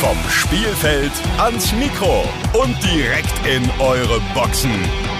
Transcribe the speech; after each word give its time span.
Vom 0.00 0.16
Spielfeld 0.30 1.10
ans 1.38 1.72
Mikro 1.72 2.22
und 2.52 2.76
direkt 2.84 3.34
in 3.44 3.68
eure 3.80 4.20
Boxen. 4.32 4.70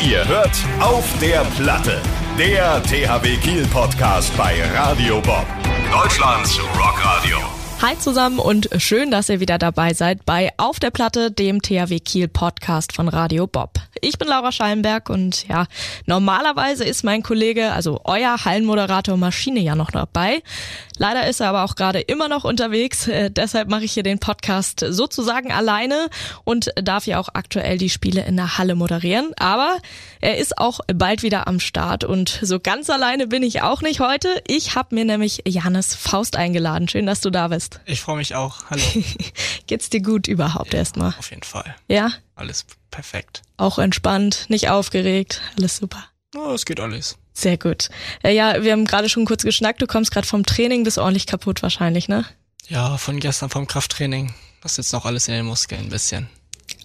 Ihr 0.09 0.27
hört 0.29 0.57
auf 0.79 1.05
der 1.21 1.41
Platte. 1.57 2.01
Der 2.39 2.81
THW 2.85 3.37
Kiel 3.39 3.67
Podcast 3.67 4.37
bei 4.37 4.63
Radio 4.77 5.21
Bob. 5.21 5.47
Deutschlands 5.91 6.61
Rockradio. 6.79 7.39
Hi 7.83 7.99
zusammen 7.99 8.39
und 8.39 8.69
schön, 8.79 9.11
dass 9.11 9.29
ihr 9.29 9.41
wieder 9.41 9.59
dabei 9.59 9.95
seid 9.95 10.25
bei 10.25 10.51
Auf 10.57 10.79
der 10.79 10.91
Platte, 10.91 11.33
dem 11.33 11.61
THW 11.61 11.99
Kiel 11.99 12.29
Podcast 12.29 12.93
von 12.93 13.09
Radio 13.09 13.47
Bob. 13.49 13.75
Ich 14.01 14.19
bin 14.19 14.29
Laura 14.29 14.53
Schallenberg 14.53 15.11
und 15.11 15.47
ja, 15.49 15.67
normalerweise 16.07 16.85
ist 16.85 17.05
mein 17.05 17.23
Kollege, 17.23 17.73
also 17.73 18.01
euer 18.05 18.45
Hallenmoderator 18.45 19.17
Maschine 19.17 19.61
ja 19.61 19.75
noch 19.75 19.91
dabei. 19.91 20.43
Leider 20.97 21.29
ist 21.29 21.41
er 21.41 21.51
aber 21.51 21.65
auch 21.65 21.77
gerade 21.77 22.01
immer 22.01 22.29
noch 22.29 22.45
unterwegs, 22.45 23.07
äh, 23.07 23.31
deshalb 23.31 23.69
mache 23.69 23.85
ich 23.85 23.93
hier 23.93 24.03
den 24.03 24.19
Podcast 24.19 24.85
sozusagen 24.89 25.53
alleine 25.53 26.09
und 26.45 26.71
darf 26.77 27.07
ja 27.07 27.21
auch 27.21 27.29
aktuell 27.35 27.79
die 27.79 27.91
Spiele 27.91 28.25
in 28.25 28.37
der 28.37 28.59
Halle 28.59 28.75
moderieren. 28.75 29.33
Aber 29.39 29.77
er 30.21 30.39
ist 30.39 30.59
auch 30.59 30.81
bald 30.93 31.23
wieder 31.23 31.47
am 31.47 31.61
Start 31.61 32.03
und 32.05 32.41
so 32.43 32.59
ganz 32.59 32.91
alleine 32.91 33.27
bin 33.29 33.43
ich 33.43 33.63
auch 33.63 33.83
nicht 33.83 34.01
heute. 34.01 34.29
Ich 34.47 34.75
habe 34.75 34.95
mir 34.95 35.05
nämlich 35.05 35.43
Janis 35.47 35.95
Faust 35.95 36.37
eingeladen. 36.37 36.89
Schön, 36.89 37.07
dass 37.07 37.21
du 37.21 37.31
da 37.31 37.49
bist. 37.49 37.81
Ich 37.87 38.01
freue 38.01 38.17
mich 38.17 38.35
auch. 38.35 38.59
Hallo. 38.71 38.83
Geht's 39.67 39.91
dir 39.91 40.03
gut 40.03 40.27
überhaupt 40.27 40.73
Ja, 40.73 40.81
erstmal? 40.81 41.15
Auf 41.19 41.31
jeden 41.31 41.43
Fall. 41.43 41.77
Ja? 41.87 42.11
Alles 42.39 42.67
perfekt. 42.93 43.43
Auch 43.57 43.81
entspannt, 43.81 44.47
nicht 44.49 44.69
aufgeregt, 44.69 45.41
alles 45.57 45.79
super. 45.79 46.05
Oh, 46.37 46.53
es 46.53 46.65
geht 46.65 46.79
alles. 46.79 47.19
Sehr 47.33 47.59
gut. 47.59 47.89
Äh, 48.23 48.33
ja, 48.33 48.63
wir 48.63 48.71
haben 48.71 48.85
gerade 48.85 49.09
schon 49.09 49.25
kurz 49.25 49.43
geschnackt, 49.43 49.83
du 49.83 49.89
kommst 49.89 50.13
gerade 50.13 50.27
vom 50.27 50.47
Training, 50.47 50.85
bist 50.85 50.99
ordentlich 50.99 51.27
kaputt 51.27 51.65
wahrscheinlich, 51.65 52.07
ne? 52.07 52.25
Ja, 52.69 52.97
von 52.97 53.19
gestern 53.19 53.51
vom 53.51 53.67
Krafttraining. 53.67 54.33
Das 54.63 54.77
sitzt 54.77 54.93
noch 54.93 55.05
alles 55.05 55.27
in 55.27 55.35
den 55.35 55.47
Muskeln 55.47 55.81
ein 55.83 55.89
bisschen. 55.89 56.29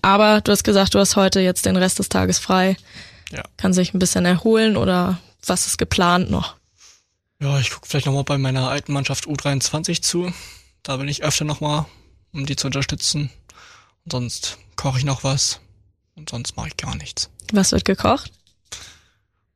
Aber 0.01 0.41
du 0.41 0.51
hast 0.51 0.63
gesagt, 0.63 0.95
du 0.95 0.99
hast 0.99 1.15
heute 1.17 1.39
jetzt 1.39 1.67
den 1.67 1.77
Rest 1.77 1.99
des 1.99 2.09
Tages 2.09 2.39
frei. 2.39 2.75
Ja. 3.31 3.43
Kann 3.57 3.73
sich 3.73 3.93
ein 3.93 3.99
bisschen 3.99 4.25
erholen 4.25 4.75
oder 4.75 5.19
was 5.45 5.67
ist 5.67 5.77
geplant 5.77 6.31
noch? 6.31 6.55
Ja, 7.39 7.59
ich 7.59 7.69
gucke 7.69 7.87
vielleicht 7.87 8.07
nochmal 8.07 8.23
bei 8.23 8.39
meiner 8.39 8.69
alten 8.69 8.91
Mannschaft 8.91 9.25
U23 9.27 10.01
zu. 10.01 10.33
Da 10.81 10.97
bin 10.97 11.07
ich 11.07 11.23
öfter 11.23 11.45
nochmal, 11.45 11.85
um 12.31 12.47
die 12.47 12.55
zu 12.55 12.67
unterstützen. 12.67 13.29
Und 14.05 14.11
sonst 14.11 14.57
koche 14.83 14.99
ich 14.99 15.05
noch 15.05 15.23
was. 15.23 15.59
Und 16.15 16.29
sonst 16.29 16.55
mache 16.57 16.67
ich 16.67 16.77
gar 16.77 16.95
nichts. 16.95 17.29
Was 17.53 17.71
wird 17.71 17.85
gekocht? 17.85 18.31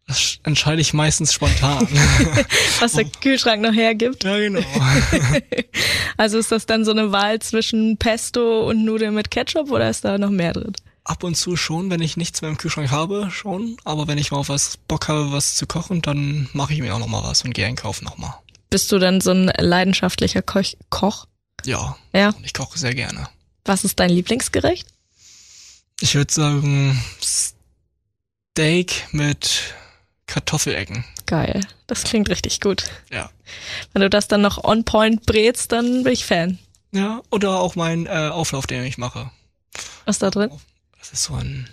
Das 0.08 0.18
sch- 0.20 0.40
entscheide 0.44 0.82
ich 0.82 0.94
meistens 0.94 1.34
spontan. 1.34 1.86
Was 2.80 2.94
der 2.94 3.04
Kühlschrank 3.22 3.62
noch 3.62 3.74
hergibt? 3.74 4.24
ja, 4.24 4.38
genau. 4.38 4.62
Also 6.18 6.38
ist 6.40 6.52
das 6.52 6.66
dann 6.66 6.86
so 6.86 6.92
eine 6.92 7.12
Wahl 7.12 7.40
zwischen 7.40 7.98
Pesto 7.98 8.68
und 8.70 8.84
Nudeln 8.86 9.14
mit 9.14 9.30
Ketchup 9.30 9.70
oder 9.70 9.90
ist 9.90 10.04
da 10.06 10.18
noch 10.18 10.30
mehr 10.30 10.54
drin? 10.54 10.72
Ab 11.04 11.24
und 11.24 11.36
zu 11.36 11.56
schon, 11.58 11.90
wenn 11.92 12.02
ich 12.02 12.18
nichts 12.18 12.42
mehr 12.42 12.50
im 12.50 12.58
Kühlschrank 12.58 12.90
habe, 12.90 13.30
schon. 13.32 13.78
Aber 13.84 14.08
wenn 14.08 14.18
ich 14.18 14.32
mal 14.32 14.38
auf 14.40 14.50
was 14.50 14.78
Bock 14.78 15.10
habe, 15.10 15.32
was 15.32 15.56
zu 15.56 15.68
kochen, 15.68 16.02
dann 16.02 16.50
mache 16.54 16.74
ich 16.74 16.80
mir 16.82 16.96
auch 16.96 17.00
nochmal 17.00 17.24
was 17.24 17.44
und 17.44 17.54
gehe 17.54 17.66
einkaufen 17.68 18.06
nochmal. 18.06 18.34
Bist 18.70 18.92
du 18.92 18.98
denn 19.00 19.22
so 19.22 19.32
ein 19.32 19.52
leidenschaftlicher 19.58 20.42
Koch? 20.42 20.74
Koch? 20.90 21.26
Ja, 21.66 21.98
Ja. 22.14 22.34
ich 22.44 22.54
koche 22.54 22.80
sehr 22.80 22.96
gerne. 22.96 23.28
Was 23.66 23.84
ist 23.84 24.00
dein 24.00 24.10
Lieblingsgericht? 24.10 24.88
Ich 26.00 26.16
würde 26.16 26.34
sagen 26.34 27.02
Steak 27.24 29.08
mit 29.12 29.74
Kartoffelecken. 30.28 31.06
Geil. 31.26 31.62
Das 31.88 32.04
klingt 32.04 32.30
richtig 32.30 32.62
gut. 32.62 32.86
Ja. 33.12 33.30
Wenn 33.94 34.02
du 34.02 34.10
das 34.10 34.28
dann 34.28 34.42
noch 34.42 34.64
on 34.64 34.84
point 34.84 35.26
brätst, 35.26 35.72
dann 35.72 36.04
bin 36.04 36.14
ich 36.14 36.26
Fan. 36.26 36.60
Ja, 36.92 37.22
oder 37.32 37.60
auch 37.60 37.76
mein 37.76 38.06
äh, 38.06 38.30
Auflauf, 38.32 38.68
den 38.68 38.84
ich 38.84 38.98
mache. 38.98 39.32
Was 40.06 40.18
ist 40.18 40.22
da 40.24 40.30
drin? 40.30 40.52
Das 41.00 41.12
ist 41.12 41.24
so 41.24 41.34
ein 41.36 41.70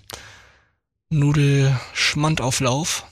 Nudelschmandauflauf 1.10 3.04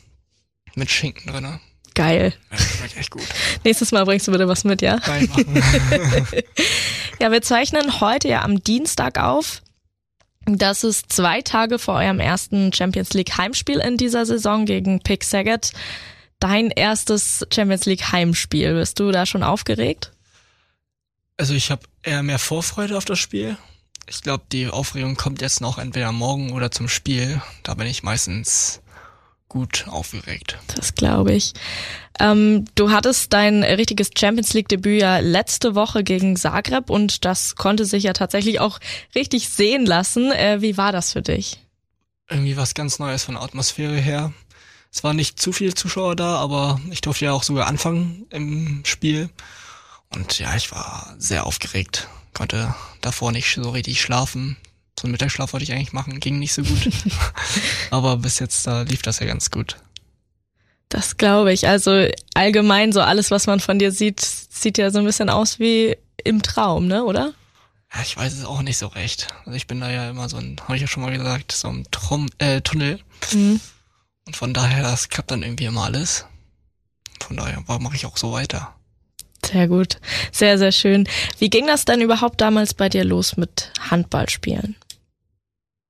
mit 0.75 0.91
Schinken 0.91 1.33
drinne. 1.33 1.61
Geil. 1.95 2.33
Ja, 2.51 2.57
das 2.57 2.77
schmeckt 2.77 2.97
echt 2.97 3.11
gut. 3.11 3.23
Nächstes 3.65 3.93
Mal 3.93 4.05
bringst 4.05 4.27
du 4.27 4.33
bitte 4.33 4.49
was 4.49 4.65
mit, 4.65 4.83
ja? 4.83 4.95
Reinmachen. 4.97 5.63
Ja, 7.21 7.31
wir 7.31 7.43
zeichnen 7.43 8.01
heute 8.01 8.27
ja 8.27 8.43
am 8.43 8.65
Dienstag 8.65 9.17
auf. 9.17 9.63
Das 10.47 10.85
ist 10.85 11.13
zwei 11.13 11.41
Tage 11.43 11.79
vor 11.79 11.95
eurem 11.95 12.21
ersten 12.21 12.73
Champions 12.73 13.15
League 13.15 13.37
Heimspiel 13.37 13.79
in 13.79 13.97
dieser 13.97 14.27
Saison 14.27 14.67
gegen 14.67 15.01
Pick 15.01 15.25
Saget. 15.25 15.73
Dein 16.41 16.71
erstes 16.71 17.47
Champions 17.53 17.87
League 17.87 18.13
Heimspiel. 18.13 18.75
Bist 18.75 18.99
du 18.99 19.13
da 19.13 19.27
schon 19.27 19.43
aufgeregt? 19.45 20.13
also 21.43 21.55
ich 21.55 21.71
habe 21.71 21.83
eher 22.03 22.23
mehr 22.23 22.39
Vorfreude 22.39 22.97
auf 22.97 23.05
das 23.05 23.19
Spiel. 23.19 23.57
Ich 24.07 24.23
glaube, 24.23 24.45
die 24.53 24.69
Aufregung 24.69 25.17
kommt 25.17 25.41
jetzt 25.41 25.61
noch 25.61 25.79
entweder 25.79 26.13
morgen 26.13 26.53
oder 26.53 26.71
zum 26.71 26.89
Spiel. 26.89 27.41
Da 27.63 27.75
bin 27.75 27.87
ich 27.87 28.03
meistens 28.03 28.82
gut 29.53 29.87
aufgeregt. 29.89 30.59
Das 30.75 30.95
glaube 30.95 31.33
ich. 31.35 31.53
Ähm, 32.19 32.65
du 32.75 32.91
hattest 32.91 33.33
dein 33.33 33.63
richtiges 33.63 34.11
Champions 34.17 34.53
League 34.53 34.69
Debüt 34.69 35.01
ja 35.01 35.19
letzte 35.19 35.75
Woche 35.75 36.05
gegen 36.05 36.37
Zagreb 36.37 36.91
und 36.91 37.25
das 37.25 37.57
konnte 37.57 37.85
sich 37.85 38.05
ja 38.05 38.13
tatsächlich 38.13 38.61
auch 38.61 38.81
richtig 39.15 39.49
sehen 39.49 39.87
lassen. 39.87 40.33
Äh, 40.33 40.61
wie 40.61 40.77
war 40.77 40.93
das 40.93 41.13
für 41.13 41.23
dich? 41.23 41.59
irgendwie 42.33 42.57
was 42.57 42.75
ganz 42.75 42.99
Neues 42.99 43.25
von 43.25 43.35
der 43.35 43.45
Atmosphäre 43.45 43.97
her. 43.97 44.33
Es 44.93 45.05
waren 45.05 45.17
nicht 45.17 45.41
zu 45.41 45.53
viele 45.53 45.75
Zuschauer 45.75 46.17
da, 46.17 46.37
aber 46.37 46.81
ich 46.91 47.01
durfte 47.01 47.27
ja 47.27 47.33
auch 47.33 47.43
sogar 47.43 47.67
anfangen 47.67 48.27
im 48.31 48.83
Spiel. 48.85 49.31
Und 50.11 50.39
ja, 50.39 50.55
ich 50.57 50.73
war 50.73 51.15
sehr 51.19 51.47
aufgeregt. 51.47 52.09
Konnte 52.35 52.75
davor 53.01 53.33
nicht 53.33 53.55
so 53.55 53.71
richtig 53.71 54.01
schlafen. 54.01 54.57
So 55.03 55.07
einen 55.07 55.13
Mittagsschlaf 55.13 55.53
wollte 55.53 55.65
ich 55.65 55.73
eigentlich 55.73 55.93
machen, 55.93 56.21
ging 56.21 56.39
nicht 56.39 56.53
so 56.53 56.63
gut. 56.63 56.89
aber 57.91 58.19
bis 58.19 58.39
jetzt 58.39 58.65
da 58.69 58.83
lief 58.83 59.03
das 59.03 59.19
ja 59.19 59.27
ganz 59.27 59.51
gut. 59.51 59.79
Das 60.91 61.17
glaube 61.17 61.53
ich. 61.53 61.67
Also 61.67 62.07
allgemein 62.35 62.93
so 62.93 63.01
alles, 63.01 63.33
was 63.33 63.49
man 63.49 63.59
von 63.59 63.81
dir 63.81 63.91
sieht, 63.91 64.21
sieht 64.21 64.79
ja 64.79 64.93
so 64.93 65.01
ein 65.01 65.05
bisschen 65.05 65.29
aus 65.29 65.59
wie 65.59 65.97
im 66.23 66.41
Traum, 66.41 66.87
ne, 66.87 67.03
oder? 67.03 67.35
Ja, 67.93 68.01
ich 68.03 68.17
weiß 68.17 68.33
es 68.33 68.45
auch 68.45 68.63
nicht 68.63 68.79
so 68.79 68.87
recht. 68.87 69.27
Also 69.45 69.57
ich 69.57 69.67
bin 69.67 69.81
da 69.81 69.91
ja 69.91 70.09
immer 70.09 70.29
so 70.29 70.37
ein, 70.37 70.57
habe 70.63 70.77
ich 70.77 70.83
ja 70.83 70.87
schon 70.87 71.03
mal 71.03 71.11
gesagt, 71.11 71.51
so 71.51 71.67
ein 71.67 71.85
Trum 71.91 72.29
äh, 72.39 72.61
Tunnel. 72.61 73.01
Mhm. 73.33 73.61
Und 74.29 74.37
von 74.37 74.55
daher, 74.55 74.85
das 74.85 75.09
klappt 75.09 75.33
dann 75.33 75.43
irgendwie 75.43 75.65
immer 75.65 75.83
alles. 75.83 76.27
Von 77.21 77.39
daher 77.39 77.61
mache 77.67 77.97
ich 77.97 78.07
auch 78.07 78.17
so 78.17 78.31
weiter. 78.31 78.73
Sehr 79.45 79.67
gut. 79.67 79.99
Sehr, 80.31 80.59
sehr 80.59 80.73
schön. 80.73 81.09
Wie 81.39 81.51
ging 81.51 81.67
das 81.67 81.85
denn 81.85 82.01
überhaupt 82.01 82.41
damals 82.41 82.75
bei 82.75 82.89
dir 82.89 83.05
los 83.05 83.37
mit 83.37 83.73
Handballspielen? 83.91 84.77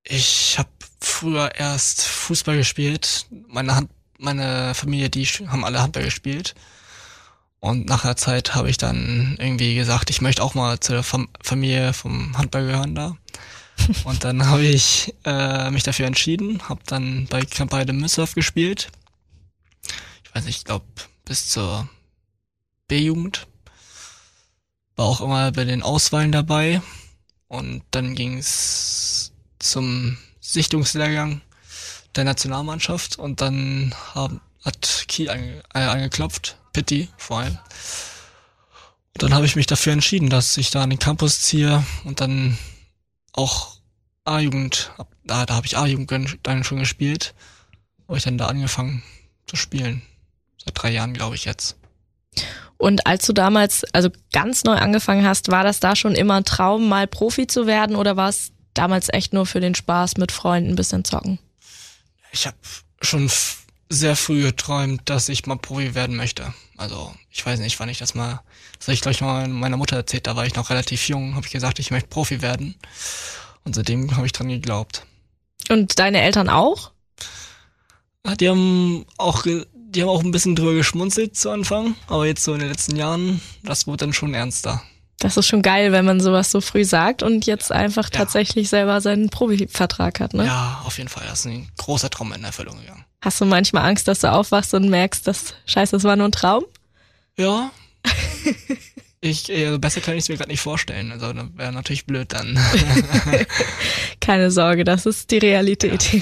Ich 0.04 0.58
habe 0.58 0.68
früher 1.00 1.54
erst 1.54 2.02
Fußball 2.02 2.56
gespielt. 2.56 3.26
Meine 3.48 3.76
Hand, 3.76 3.90
meine 4.18 4.74
Familie, 4.74 5.10
die 5.10 5.24
haben 5.26 5.64
alle 5.64 5.80
Handball 5.80 6.04
gespielt. 6.04 6.54
Und 7.60 7.86
nach 7.86 8.04
einer 8.04 8.16
Zeit 8.16 8.56
habe 8.56 8.70
ich 8.70 8.76
dann 8.76 9.36
irgendwie 9.38 9.76
gesagt, 9.76 10.10
ich 10.10 10.20
möchte 10.20 10.42
auch 10.42 10.54
mal 10.54 10.80
zur 10.80 11.04
Fam 11.04 11.28
Familie 11.40 11.92
vom 11.92 12.36
Handball 12.36 12.66
gehören 12.66 12.94
da. 12.96 13.16
Und 14.04 14.24
dann 14.24 14.46
habe 14.46 14.64
ich 14.64 15.14
äh, 15.24 15.70
mich 15.70 15.84
dafür 15.84 16.06
entschieden, 16.06 16.68
habe 16.68 16.80
dann 16.86 17.26
bei 17.28 17.42
Kampeide 17.42 17.92
Müssow 17.92 18.34
gespielt. 18.34 18.88
Ich 20.24 20.34
weiß 20.34 20.44
nicht, 20.44 20.58
ich 20.58 20.64
glaube 20.64 20.86
bis 21.24 21.48
zur 21.48 21.88
B-Jugend. 22.88 23.46
War 24.96 25.06
auch 25.06 25.20
immer 25.20 25.52
bei 25.52 25.64
den 25.64 25.82
Auswahlen 25.82 26.32
dabei. 26.32 26.82
Und 27.46 27.82
dann 27.90 28.14
ging's 28.14 29.11
zum 29.62 30.18
Sichtungslehrgang 30.40 31.40
der 32.16 32.24
Nationalmannschaft 32.24 33.18
und 33.18 33.40
dann 33.40 33.94
haben, 34.14 34.40
hat 34.64 35.04
Kiel 35.08 35.30
ange, 35.30 35.62
äh, 35.72 35.80
angeklopft, 35.80 36.58
Pitti 36.72 37.08
vor 37.16 37.38
allem. 37.40 37.58
Und 39.14 39.22
dann 39.22 39.34
habe 39.34 39.46
ich 39.46 39.56
mich 39.56 39.66
dafür 39.66 39.92
entschieden, 39.92 40.30
dass 40.30 40.56
ich 40.56 40.70
da 40.70 40.82
an 40.82 40.90
den 40.90 40.98
Campus 40.98 41.40
ziehe 41.40 41.84
und 42.04 42.20
dann 42.20 42.58
auch 43.32 43.76
A-Jugend, 44.24 44.92
da, 45.24 45.46
da 45.46 45.54
habe 45.54 45.66
ich 45.66 45.76
A-Jugend 45.76 46.08
gen- 46.08 46.38
dann 46.42 46.64
schon 46.64 46.78
gespielt, 46.78 47.34
habe 48.08 48.18
ich 48.18 48.24
dann 48.24 48.38
da 48.38 48.46
angefangen 48.46 49.02
zu 49.46 49.56
spielen. 49.56 50.02
Seit 50.64 50.74
drei 50.74 50.90
Jahren, 50.90 51.14
glaube 51.14 51.34
ich, 51.34 51.44
jetzt. 51.44 51.76
Und 52.76 53.06
als 53.06 53.26
du 53.26 53.32
damals, 53.32 53.84
also 53.92 54.10
ganz 54.32 54.64
neu 54.64 54.74
angefangen 54.74 55.26
hast, 55.26 55.50
war 55.50 55.64
das 55.64 55.80
da 55.80 55.94
schon 55.94 56.14
immer 56.14 56.34
ein 56.34 56.44
Traum, 56.44 56.88
mal 56.88 57.06
Profi 57.06 57.46
zu 57.46 57.66
werden 57.66 57.96
oder 57.96 58.16
war 58.16 58.28
es 58.28 58.52
damals 58.74 59.08
echt 59.12 59.32
nur 59.32 59.46
für 59.46 59.60
den 59.60 59.74
Spaß 59.74 60.16
mit 60.16 60.32
Freunden 60.32 60.70
ein 60.70 60.76
bisschen 60.76 61.04
zocken? 61.04 61.38
Ich 62.32 62.46
habe 62.46 62.56
schon 63.00 63.30
sehr 63.88 64.16
früh 64.16 64.42
geträumt, 64.42 65.02
dass 65.04 65.28
ich 65.28 65.46
mal 65.46 65.56
Profi 65.56 65.94
werden 65.94 66.16
möchte. 66.16 66.54
Also 66.76 67.14
ich 67.30 67.44
weiß 67.44 67.60
nicht, 67.60 67.78
wann 67.78 67.88
ich 67.88 67.98
das 67.98 68.14
mal, 68.14 68.42
das 68.78 68.88
habe 68.88 68.94
ich 68.94 69.02
gleich 69.02 69.20
mal 69.20 69.46
meiner 69.48 69.76
Mutter 69.76 69.96
erzählt, 69.96 70.26
da 70.26 70.34
war 70.34 70.46
ich 70.46 70.54
noch 70.54 70.70
relativ 70.70 71.08
jung, 71.08 71.34
habe 71.34 71.46
ich 71.46 71.52
gesagt, 71.52 71.78
ich 71.78 71.90
möchte 71.90 72.08
Profi 72.08 72.40
werden. 72.42 72.74
Und 73.64 73.74
seitdem 73.74 74.16
habe 74.16 74.26
ich 74.26 74.32
dran 74.32 74.48
geglaubt. 74.48 75.06
Und 75.68 75.98
deine 75.98 76.22
Eltern 76.22 76.48
auch? 76.48 76.90
Die 78.40 78.48
haben 78.48 79.04
auch, 79.18 79.44
die 79.44 80.02
haben 80.02 80.08
auch 80.08 80.22
ein 80.22 80.30
bisschen 80.30 80.56
drüber 80.56 80.74
geschmunzelt 80.74 81.36
zu 81.36 81.50
Anfang, 81.50 81.94
aber 82.06 82.26
jetzt 82.26 82.44
so 82.44 82.54
in 82.54 82.60
den 82.60 82.68
letzten 82.68 82.96
Jahren, 82.96 83.40
das 83.62 83.86
wurde 83.86 84.06
dann 84.06 84.12
schon 84.12 84.34
ernster. 84.34 84.82
Das 85.22 85.36
ist 85.36 85.46
schon 85.46 85.62
geil, 85.62 85.92
wenn 85.92 86.04
man 86.04 86.18
sowas 86.18 86.50
so 86.50 86.60
früh 86.60 86.84
sagt 86.84 87.22
und 87.22 87.46
jetzt 87.46 87.70
einfach 87.70 88.10
Ja. 88.12 88.18
tatsächlich 88.18 88.68
selber 88.68 89.00
seinen 89.00 89.30
Profivertrag 89.30 90.18
hat, 90.18 90.34
ne? 90.34 90.46
Ja, 90.46 90.82
auf 90.84 90.98
jeden 90.98 91.08
Fall. 91.08 91.22
Das 91.28 91.40
ist 91.40 91.46
ein 91.46 91.68
großer 91.78 92.10
Traum 92.10 92.32
in 92.32 92.42
Erfüllung 92.42 92.80
gegangen. 92.80 93.04
Hast 93.20 93.40
du 93.40 93.44
manchmal 93.44 93.88
Angst, 93.88 94.08
dass 94.08 94.18
du 94.18 94.32
aufwachst 94.32 94.74
und 94.74 94.88
merkst, 94.90 95.24
dass 95.28 95.54
scheiße, 95.66 95.92
das 95.94 96.02
war 96.02 96.16
nur 96.16 96.26
ein 96.26 96.32
Traum? 96.32 96.64
Ja. 97.38 97.70
ich, 99.20 99.48
äh, 99.48 99.78
besser 99.78 100.00
kann 100.00 100.14
ich 100.14 100.24
es 100.24 100.28
mir 100.28 100.36
gerade 100.36 100.50
nicht 100.50 100.60
vorstellen. 100.60 101.12
Also 101.12 101.32
das 101.32 101.46
wäre 101.54 101.72
natürlich 101.72 102.04
blöd 102.04 102.32
dann. 102.32 102.58
Keine 104.20 104.50
Sorge, 104.50 104.82
das 104.82 105.06
ist 105.06 105.30
die 105.30 105.38
Realität. 105.38 106.20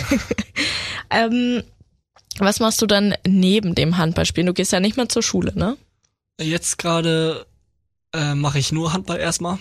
ähm, 1.11 1.63
was 2.39 2.61
machst 2.61 2.83
du 2.83 2.87
dann 2.87 3.15
neben 3.27 3.75
dem 3.75 3.97
Handballspielen? 3.97 4.47
Du 4.47 4.53
gehst 4.53 4.73
ja 4.73 4.81
nicht 4.81 4.99
mehr 4.99 5.09
zur 5.09 5.23
Schule, 5.23 5.55
ne? 5.55 5.79
Jetzt 6.39 6.77
gerade 6.77 7.47
äh, 8.15 8.35
mache 8.35 8.59
ich 8.59 8.73
nur 8.73 8.93
Handball 8.93 9.19
erstmal. 9.19 9.59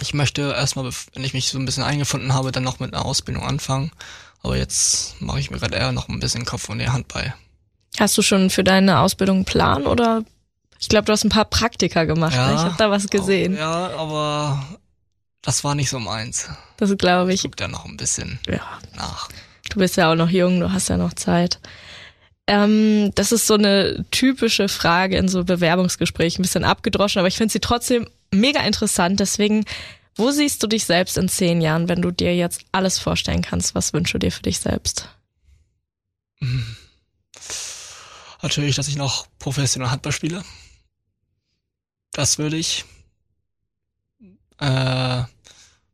Ich 0.00 0.14
möchte 0.14 0.42
erstmal, 0.52 0.90
wenn 1.14 1.24
ich 1.24 1.34
mich 1.34 1.48
so 1.48 1.58
ein 1.58 1.66
bisschen 1.66 1.82
eingefunden 1.82 2.32
habe, 2.32 2.52
dann 2.52 2.62
noch 2.62 2.78
mit 2.80 2.94
einer 2.94 3.04
Ausbildung 3.04 3.44
anfangen. 3.44 3.90
Aber 4.42 4.56
jetzt 4.56 5.20
mache 5.20 5.40
ich 5.40 5.50
mir 5.50 5.58
gerade 5.58 5.76
eher 5.76 5.92
noch 5.92 6.08
ein 6.08 6.20
bisschen 6.20 6.46
Kopf 6.46 6.68
und 6.70 6.80
eher 6.80 6.92
Handball. 6.94 7.34
Hast 7.98 8.16
du 8.16 8.22
schon 8.22 8.48
für 8.50 8.64
deine 8.64 9.00
Ausbildung 9.00 9.38
einen 9.38 9.44
Plan 9.44 9.86
oder? 9.86 10.24
Ich 10.78 10.88
glaube, 10.88 11.04
du 11.04 11.12
hast 11.12 11.24
ein 11.24 11.28
paar 11.30 11.44
Praktika 11.44 12.04
gemacht. 12.04 12.34
Ja. 12.34 12.46
ne? 12.48 12.54
Ich 12.54 12.60
habe 12.60 12.74
da 12.78 12.90
was 12.90 13.08
gesehen. 13.08 13.54
Ja, 13.56 13.90
aber 13.98 14.64
das 15.42 15.62
war 15.64 15.74
nicht 15.74 15.90
so 15.90 15.98
meins. 15.98 16.48
Das 16.78 16.96
glaube 16.96 17.34
Ich 17.34 17.40
ich. 17.40 17.42
guck 17.50 17.56
da 17.58 17.68
noch 17.68 17.84
ein 17.84 17.98
bisschen 17.98 18.38
Ja, 18.46 18.62
nach. 18.96 19.28
du 19.68 19.78
bist 19.78 19.96
ja 19.98 20.10
auch 20.10 20.14
noch 20.14 20.30
jung, 20.30 20.60
du 20.60 20.72
hast 20.72 20.88
ja 20.88 20.96
noch 20.96 21.12
Zeit. 21.12 21.60
Ähm, 22.50 23.12
das 23.14 23.30
ist 23.30 23.46
so 23.46 23.54
eine 23.54 24.04
typische 24.10 24.68
Frage 24.68 25.16
in 25.16 25.28
so 25.28 25.44
Bewerbungsgesprächen, 25.44 26.40
ein 26.40 26.42
bisschen 26.42 26.64
abgedroschen, 26.64 27.20
aber 27.20 27.28
ich 27.28 27.36
finde 27.36 27.52
sie 27.52 27.60
trotzdem 27.60 28.08
mega 28.32 28.60
interessant. 28.62 29.20
Deswegen, 29.20 29.64
wo 30.16 30.32
siehst 30.32 30.60
du 30.60 30.66
dich 30.66 30.84
selbst 30.84 31.16
in 31.16 31.28
zehn 31.28 31.60
Jahren, 31.60 31.88
wenn 31.88 32.02
du 32.02 32.10
dir 32.10 32.34
jetzt 32.34 32.62
alles 32.72 32.98
vorstellen 32.98 33.42
kannst? 33.42 33.76
Was 33.76 33.92
wünschst 33.92 34.14
du 34.14 34.18
dir 34.18 34.32
für 34.32 34.42
dich 34.42 34.58
selbst? 34.58 35.08
Mhm. 36.40 36.76
Natürlich, 38.42 38.74
dass 38.74 38.88
ich 38.88 38.96
noch 38.96 39.28
professionell 39.38 39.90
Handball 39.90 40.10
spiele. 40.10 40.42
Das 42.10 42.38
würde 42.38 42.56
ich. 42.56 42.84
Äh, 44.58 45.22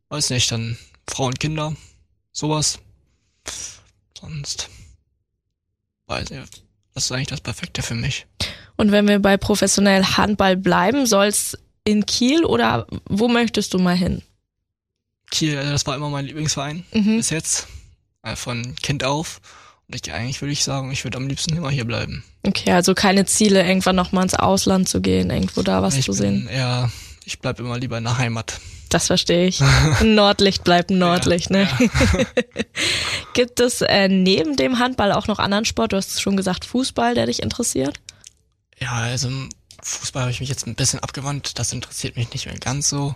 weiß 0.08 0.30
nicht, 0.30 0.50
dann 0.50 0.78
Frau 1.06 1.26
und 1.26 1.38
Kinder, 1.38 1.76
sowas. 2.32 2.78
Sonst 4.18 4.70
weiß 6.06 6.30
ich, 6.30 6.38
das 6.94 7.04
ist 7.04 7.12
eigentlich 7.12 7.26
das 7.28 7.40
Perfekte 7.40 7.82
für 7.82 7.94
mich. 7.94 8.26
Und 8.76 8.92
wenn 8.92 9.08
wir 9.08 9.18
bei 9.18 9.36
professionell 9.36 10.04
Handball 10.04 10.56
bleiben, 10.56 11.06
soll's 11.06 11.56
in 11.84 12.04
Kiel 12.06 12.44
oder 12.44 12.86
wo 13.08 13.28
möchtest 13.28 13.74
du 13.74 13.78
mal 13.78 13.96
hin? 13.96 14.22
Kiel, 15.30 15.54
äh, 15.54 15.70
das 15.70 15.86
war 15.86 15.96
immer 15.96 16.08
mein 16.10 16.26
Lieblingsverein 16.26 16.84
Mhm. 16.92 17.16
bis 17.16 17.30
jetzt, 17.30 17.66
äh, 18.22 18.36
von 18.36 18.74
Kind 18.82 19.04
auf. 19.04 19.40
Und 19.88 19.94
ich, 19.94 20.12
eigentlich 20.12 20.40
würde 20.42 20.52
ich 20.52 20.64
sagen, 20.64 20.90
ich 20.90 21.04
würde 21.04 21.16
am 21.18 21.28
liebsten 21.28 21.56
immer 21.56 21.70
hier 21.70 21.84
bleiben. 21.84 22.24
Okay, 22.44 22.72
also 22.72 22.92
keine 22.94 23.24
Ziele, 23.24 23.64
irgendwann 23.66 23.96
noch 23.96 24.12
mal 24.12 24.22
ins 24.22 24.34
Ausland 24.34 24.88
zu 24.88 25.00
gehen, 25.00 25.30
irgendwo 25.30 25.62
da 25.62 25.82
was 25.82 25.96
ich 25.96 26.06
zu 26.06 26.12
sehen. 26.12 26.48
eher, 26.48 26.90
ich 27.24 27.38
bleib 27.38 27.60
immer 27.60 27.78
lieber 27.78 27.98
in 27.98 28.04
der 28.04 28.18
Heimat. 28.18 28.60
Das 28.88 29.06
verstehe 29.08 29.46
ich. 29.46 29.60
Nordlicht 30.02 30.64
bleibt 30.64 30.90
Nordlicht, 30.90 31.50
ne? 31.50 31.68
Gibt 33.34 33.60
es 33.60 33.82
äh, 33.82 34.08
neben 34.08 34.56
dem 34.56 34.78
Handball 34.78 35.12
auch 35.12 35.26
noch 35.26 35.38
anderen 35.38 35.64
Sport? 35.64 35.92
Du 35.92 35.96
hast 35.96 36.20
schon 36.22 36.36
gesagt, 36.36 36.64
Fußball, 36.64 37.14
der 37.14 37.26
dich 37.26 37.42
interessiert? 37.42 38.00
Ja, 38.78 38.92
also 38.92 39.30
Fußball 39.82 40.22
habe 40.22 40.32
ich 40.32 40.40
mich 40.40 40.48
jetzt 40.48 40.66
ein 40.66 40.74
bisschen 40.74 41.00
abgewandt. 41.00 41.58
Das 41.58 41.72
interessiert 41.72 42.16
mich 42.16 42.32
nicht 42.32 42.46
mehr 42.46 42.58
ganz 42.58 42.88
so. 42.88 43.14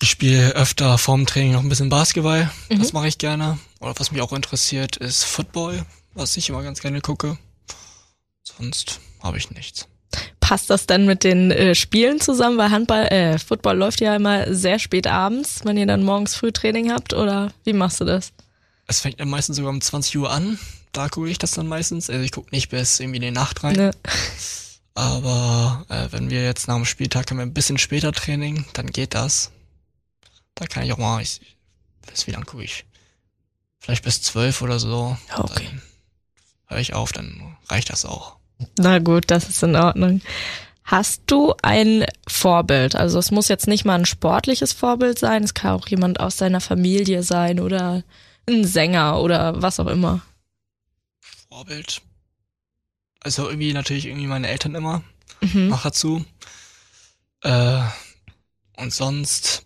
Ich 0.00 0.10
spiele 0.10 0.52
öfter 0.52 0.96
vorm 0.96 1.26
Training 1.26 1.52
noch 1.52 1.62
ein 1.62 1.68
bisschen 1.68 1.88
Basketball. 1.88 2.50
Das 2.68 2.92
mache 2.92 3.08
ich 3.08 3.18
gerne. 3.18 3.58
Oder 3.80 3.98
was 3.98 4.12
mich 4.12 4.22
auch 4.22 4.32
interessiert, 4.32 4.96
ist 4.96 5.24
Football, 5.24 5.84
was 6.14 6.36
ich 6.36 6.48
immer 6.48 6.62
ganz 6.62 6.80
gerne 6.80 7.00
gucke. 7.00 7.36
Sonst 8.44 9.00
habe 9.20 9.38
ich 9.38 9.50
nichts. 9.50 9.88
Passt 10.48 10.70
das 10.70 10.86
dann 10.86 11.04
mit 11.04 11.24
den 11.24 11.50
äh, 11.50 11.74
Spielen 11.74 12.22
zusammen? 12.22 12.56
Weil 12.56 12.70
Handball, 12.70 13.04
äh, 13.08 13.38
Football 13.38 13.76
läuft 13.76 14.00
ja 14.00 14.16
immer 14.16 14.54
sehr 14.54 14.78
spät 14.78 15.06
abends, 15.06 15.60
wenn 15.64 15.76
ihr 15.76 15.84
dann 15.84 16.02
morgens 16.02 16.36
früh 16.36 16.52
Training 16.52 16.90
habt, 16.90 17.12
oder 17.12 17.52
wie 17.64 17.74
machst 17.74 18.00
du 18.00 18.06
das? 18.06 18.32
Es 18.86 19.00
fängt 19.00 19.20
dann 19.20 19.28
meistens 19.28 19.58
sogar 19.58 19.70
um 19.70 19.82
20 19.82 20.16
Uhr 20.16 20.30
an. 20.30 20.58
Da 20.92 21.10
gucke 21.10 21.28
ich 21.28 21.36
das 21.36 21.50
dann 21.50 21.66
meistens. 21.66 22.08
Also 22.08 22.22
ich 22.22 22.32
gucke 22.32 22.48
nicht 22.50 22.70
bis 22.70 22.98
irgendwie 22.98 23.18
in 23.18 23.24
die 23.24 23.30
Nacht 23.30 23.62
rein. 23.62 23.76
Ne? 23.76 23.90
Aber 24.94 25.84
äh, 25.90 26.08
wenn 26.12 26.30
wir 26.30 26.42
jetzt 26.42 26.66
nach 26.66 26.76
dem 26.76 26.86
Spieltag 26.86 27.30
haben 27.30 27.36
wir 27.36 27.44
ein 27.44 27.52
bisschen 27.52 27.76
später 27.76 28.10
Training, 28.12 28.64
dann 28.72 28.86
geht 28.86 29.12
das. 29.12 29.50
Da 30.54 30.64
kann 30.64 30.82
ich 30.82 30.94
auch 30.94 30.98
mal, 30.98 31.20
ich, 31.20 31.42
bis 32.10 32.26
wie 32.26 32.30
lang 32.30 32.46
gucke 32.46 32.64
ich? 32.64 32.86
Vielleicht 33.80 34.02
bis 34.02 34.22
zwölf 34.22 34.62
oder 34.62 34.78
so. 34.78 35.14
Okay. 35.36 35.68
Dann 35.68 35.82
höre 36.68 36.80
ich 36.80 36.94
auf, 36.94 37.12
dann 37.12 37.58
reicht 37.68 37.90
das 37.90 38.06
auch. 38.06 38.37
Na 38.78 38.98
gut, 38.98 39.24
das 39.30 39.48
ist 39.48 39.62
in 39.62 39.76
Ordnung. 39.76 40.20
Hast 40.84 41.22
du 41.26 41.54
ein 41.62 42.06
Vorbild? 42.26 42.94
Also 42.96 43.18
es 43.18 43.30
muss 43.30 43.48
jetzt 43.48 43.66
nicht 43.68 43.84
mal 43.84 43.98
ein 43.98 44.06
sportliches 44.06 44.72
Vorbild 44.72 45.18
sein, 45.18 45.44
es 45.44 45.54
kann 45.54 45.72
auch 45.72 45.86
jemand 45.88 46.18
aus 46.20 46.36
deiner 46.36 46.60
Familie 46.60 47.22
sein 47.22 47.60
oder 47.60 48.02
ein 48.48 48.64
Sänger 48.64 49.20
oder 49.20 49.60
was 49.60 49.78
auch 49.78 49.86
immer. 49.86 50.22
Vorbild. 51.50 52.00
Also 53.20 53.48
irgendwie 53.48 53.72
natürlich 53.72 54.06
irgendwie 54.06 54.26
meine 54.26 54.48
Eltern 54.48 54.74
immer 54.74 55.02
Mhm. 55.40 55.68
noch 55.68 55.82
dazu. 55.82 56.24
Äh, 57.42 57.80
und 58.76 58.92
sonst 58.92 59.64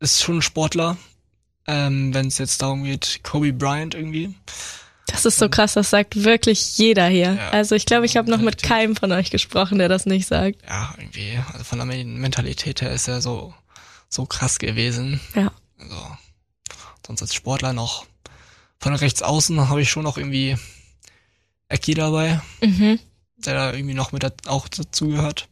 ist 0.00 0.22
schon 0.22 0.38
ein 0.38 0.42
Sportler. 0.42 0.96
Ähm, 1.66 2.12
wenn 2.12 2.26
es 2.26 2.36
jetzt 2.38 2.60
darum 2.60 2.84
geht, 2.84 3.20
Kobe 3.22 3.52
Bryant 3.52 3.94
irgendwie. 3.94 4.34
Das 5.14 5.24
ist 5.24 5.38
so 5.38 5.48
krass, 5.48 5.74
das 5.74 5.90
sagt 5.90 6.24
wirklich 6.24 6.76
jeder 6.76 7.06
hier. 7.06 7.34
Ja. 7.34 7.50
Also 7.50 7.76
ich 7.76 7.86
glaube, 7.86 8.04
ich 8.04 8.16
habe 8.16 8.28
noch 8.28 8.40
mit 8.40 8.62
keinem 8.64 8.96
von 8.96 9.12
euch 9.12 9.30
gesprochen, 9.30 9.78
der 9.78 9.88
das 9.88 10.06
nicht 10.06 10.26
sagt. 10.26 10.62
Ja, 10.66 10.92
irgendwie. 10.98 11.38
Also 11.52 11.62
von 11.64 11.78
der 11.78 11.86
Mentalität 11.86 12.82
her 12.82 12.92
ist 12.92 13.06
er 13.06 13.20
so, 13.22 13.54
so 14.08 14.26
krass 14.26 14.58
gewesen. 14.58 15.20
Ja. 15.36 15.52
Also, 15.78 15.96
sonst 17.06 17.22
als 17.22 17.32
Sportler 17.34 17.72
noch. 17.72 18.06
Von 18.80 18.94
rechts 18.96 19.22
außen 19.22 19.68
habe 19.68 19.82
ich 19.82 19.88
schon 19.90 20.02
noch 20.02 20.18
irgendwie 20.18 20.56
Ecki 21.68 21.94
dabei, 21.94 22.40
Mhm. 22.60 22.98
der 23.36 23.54
da 23.54 23.72
irgendwie 23.72 23.94
noch 23.94 24.10
mit 24.10 24.24
da, 24.24 24.30
auch 24.46 24.66
dazugehört. 24.66 25.48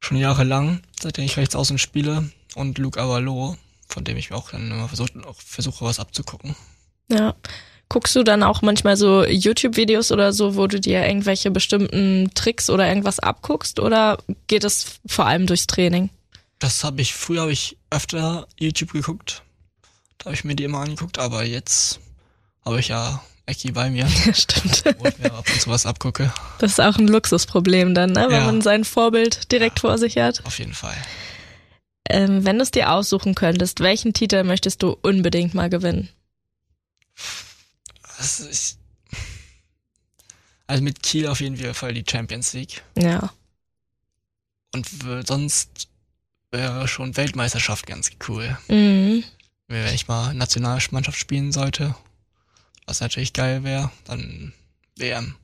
Schon 0.00 0.16
jahrelang, 0.16 0.82
seitdem 1.00 1.24
ich 1.24 1.36
rechts 1.36 1.54
außen 1.54 1.78
spiele. 1.78 2.30
Und 2.56 2.78
Luke 2.78 3.00
Avalo, 3.00 3.56
von 3.88 4.02
dem 4.02 4.16
ich 4.16 4.30
mir 4.30 4.36
auch 4.36 4.50
dann 4.50 4.70
immer 4.72 4.88
versucht, 4.88 5.12
auch 5.24 5.40
versuche, 5.40 5.84
was 5.84 6.00
abzugucken. 6.00 6.56
Ja. 7.08 7.34
Guckst 7.92 8.14
du 8.14 8.22
dann 8.22 8.42
auch 8.44 8.62
manchmal 8.62 8.96
so 8.96 9.24
YouTube-Videos 9.26 10.12
oder 10.12 10.32
so, 10.32 10.54
wo 10.56 10.66
du 10.68 10.78
dir 10.80 11.04
irgendwelche 11.06 11.50
bestimmten 11.50 12.30
Tricks 12.34 12.70
oder 12.70 12.86
irgendwas 12.88 13.18
abguckst 13.18 13.80
oder 13.80 14.18
geht 14.46 14.62
es 14.64 15.00
vor 15.06 15.26
allem 15.26 15.46
durchs 15.46 15.66
Training? 15.66 16.08
Das 16.60 16.84
habe 16.84 17.02
ich, 17.02 17.12
früher 17.14 17.42
habe 17.42 17.52
ich 17.52 17.76
öfter 17.90 18.46
YouTube 18.58 18.92
geguckt. 18.92 19.42
Da 20.18 20.26
habe 20.26 20.34
ich 20.34 20.44
mir 20.44 20.54
die 20.54 20.64
immer 20.64 20.78
angeguckt, 20.78 21.18
aber 21.18 21.44
jetzt 21.44 21.98
habe 22.64 22.78
ich 22.78 22.88
ja 22.88 23.20
Ecki 23.46 23.72
bei 23.72 23.90
mir, 23.90 24.06
Ja, 24.26 24.34
stimmt. 24.34 24.84
wo 24.98 25.08
ich 25.08 25.18
mir 25.18 25.32
ab 25.32 25.44
und 25.52 25.60
zu 25.60 25.68
was 25.68 25.84
abgucke. 25.84 26.32
Das 26.60 26.70
ist 26.72 26.80
auch 26.80 26.96
ein 26.96 27.08
Luxusproblem 27.08 27.94
dann, 27.94 28.12
ne? 28.12 28.26
wenn 28.28 28.36
Ja. 28.36 28.44
man 28.44 28.60
sein 28.60 28.84
Vorbild 28.84 29.50
direkt 29.50 29.78
Ja. 29.82 29.88
vor 29.90 29.98
sich 29.98 30.16
hat. 30.16 30.46
Auf 30.46 30.60
jeden 30.60 30.74
Fall. 30.74 30.94
Ähm, 32.08 32.44
wenn 32.46 32.56
du 32.58 32.62
es 32.62 32.70
dir 32.70 32.92
aussuchen 32.92 33.34
könntest, 33.34 33.80
welchen 33.80 34.12
Titel 34.12 34.44
möchtest 34.44 34.82
du 34.84 34.96
unbedingt 35.02 35.54
mal 35.54 35.68
gewinnen? 35.70 36.08
Das 38.20 38.38
ist, 38.38 38.78
also 40.66 40.82
mit 40.82 41.02
Kiel 41.02 41.26
auf 41.26 41.40
jeden 41.40 41.56
Fall 41.72 41.94
die 41.94 42.04
Champions 42.06 42.52
League. 42.52 42.82
Ja. 42.98 43.32
Und 44.74 44.86
sonst 45.26 45.88
wäre 46.50 46.86
schon 46.86 47.16
Weltmeisterschaft 47.16 47.86
ganz 47.86 48.10
cool. 48.28 48.58
Mhm. 48.68 49.24
Wenn 49.68 49.94
ich 49.94 50.06
mal 50.06 50.34
Nationalmannschaft 50.34 51.18
spielen 51.18 51.50
sollte, 51.50 51.94
was 52.84 53.00
natürlich 53.00 53.32
geil 53.32 53.64
wäre, 53.64 53.90
dann 54.04 54.52
WM. 54.96 55.36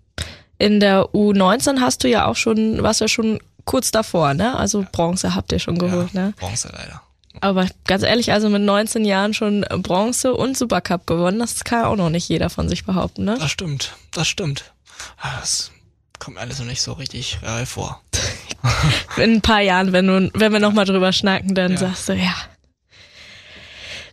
In 0.59 0.79
der 0.79 1.01
U19 1.15 1.81
hast 1.81 2.05
du 2.05 2.09
ja 2.09 2.27
auch 2.27 2.37
schon, 2.37 2.83
warst 2.83 3.01
ja 3.01 3.09
schon 3.09 3.41
kurz 3.65 3.91
davor, 3.91 4.35
ne? 4.35 4.55
Also 4.55 4.85
Bronze 4.93 5.35
habt 5.35 5.51
ihr 5.51 5.61
schon 5.61 5.79
geholt, 5.79 6.13
ja, 6.13 6.27
ne? 6.27 6.35
Bronze 6.37 6.69
leider. 6.77 7.01
Aber 7.41 7.67
ganz 7.87 8.03
ehrlich, 8.03 8.33
also 8.33 8.49
mit 8.49 8.63
19 8.63 9.05
Jahren 9.05 9.35
schon 9.35 9.61
Bronze 9.83 10.35
und 10.35 10.57
Supercup 10.57 11.07
gewonnen, 11.07 11.39
das 11.39 11.65
kann 11.65 11.85
auch 11.85 11.97
noch 11.97 12.11
nicht 12.11 12.29
jeder 12.29 12.51
von 12.51 12.69
sich 12.69 12.85
behaupten, 12.85 13.25
ne? 13.25 13.37
Das 13.39 13.51
stimmt, 13.51 13.93
das 14.13 14.27
stimmt. 14.29 14.73
Ah, 15.21 15.39
Das 15.41 15.71
kommt 16.19 16.37
mir 16.37 16.41
alles 16.43 16.59
noch 16.59 16.67
nicht 16.67 16.81
so 16.83 16.93
richtig 16.95 17.39
real 17.43 17.67
vor. 17.67 18.01
In 19.17 19.35
ein 19.35 19.41
paar 19.43 19.61
Jahren, 19.61 19.93
wenn 19.93 20.07
du, 20.07 20.31
wenn 20.35 20.53
wir 20.53 20.61
nochmal 20.61 20.87
drüber 20.87 21.13
schnacken, 21.13 21.55
dann 21.55 21.73
Ja. 21.73 21.79
sagst 21.79 22.09
du, 22.09 22.15
ja. 22.15 22.35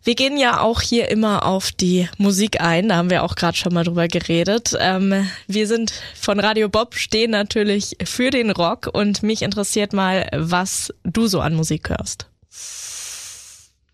Wir 0.05 0.15
gehen 0.15 0.37
ja 0.37 0.59
auch 0.59 0.81
hier 0.81 1.09
immer 1.09 1.45
auf 1.45 1.71
die 1.71 2.09
Musik 2.17 2.59
ein, 2.59 2.89
da 2.89 2.97
haben 2.97 3.09
wir 3.09 3.23
auch 3.23 3.35
gerade 3.35 3.55
schon 3.57 3.73
mal 3.73 3.85
drüber 3.85 4.09
geredet. 4.09 4.75
Ähm, 4.77 5.29
wir 5.47 5.65
sind 5.65 5.93
von 6.19 6.41
Radio 6.41 6.67
Bob, 6.67 6.95
stehen 6.95 7.31
natürlich 7.31 7.95
für 8.03 8.29
den 8.29 8.51
Rock 8.51 8.89
und 8.91 9.23
mich 9.23 9.41
interessiert 9.43 9.93
mal, 9.93 10.29
was 10.35 10.93
du 11.05 11.27
so 11.27 11.39
an 11.39 11.53
Musik 11.55 11.89
hörst. 11.89 12.25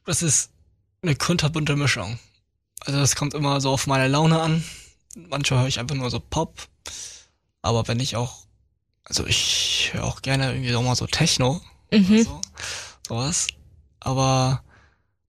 Das 0.09 0.23
ist 0.23 0.49
eine 1.03 1.15
kunterbunte 1.15 1.75
Mischung. 1.75 2.17
Also 2.79 2.97
das 2.97 3.15
kommt 3.15 3.35
immer 3.35 3.61
so 3.61 3.69
auf 3.69 3.85
meine 3.85 4.07
Laune 4.07 4.41
an. 4.41 4.63
Manchmal 5.15 5.59
höre 5.59 5.67
ich 5.67 5.77
einfach 5.77 5.95
nur 5.95 6.09
so 6.09 6.19
Pop. 6.19 6.67
Aber 7.61 7.87
wenn 7.87 7.99
ich 7.99 8.15
auch, 8.15 8.47
also 9.03 9.27
ich 9.27 9.91
höre 9.93 10.03
auch 10.05 10.23
gerne 10.23 10.51
irgendwie 10.51 10.73
auch 10.73 10.81
mal 10.81 10.95
so 10.95 11.05
Techno 11.05 11.61
Mhm. 11.91 12.05
oder 12.11 12.23
so, 12.23 12.41
sowas. 13.07 13.47
Aber 13.99 14.63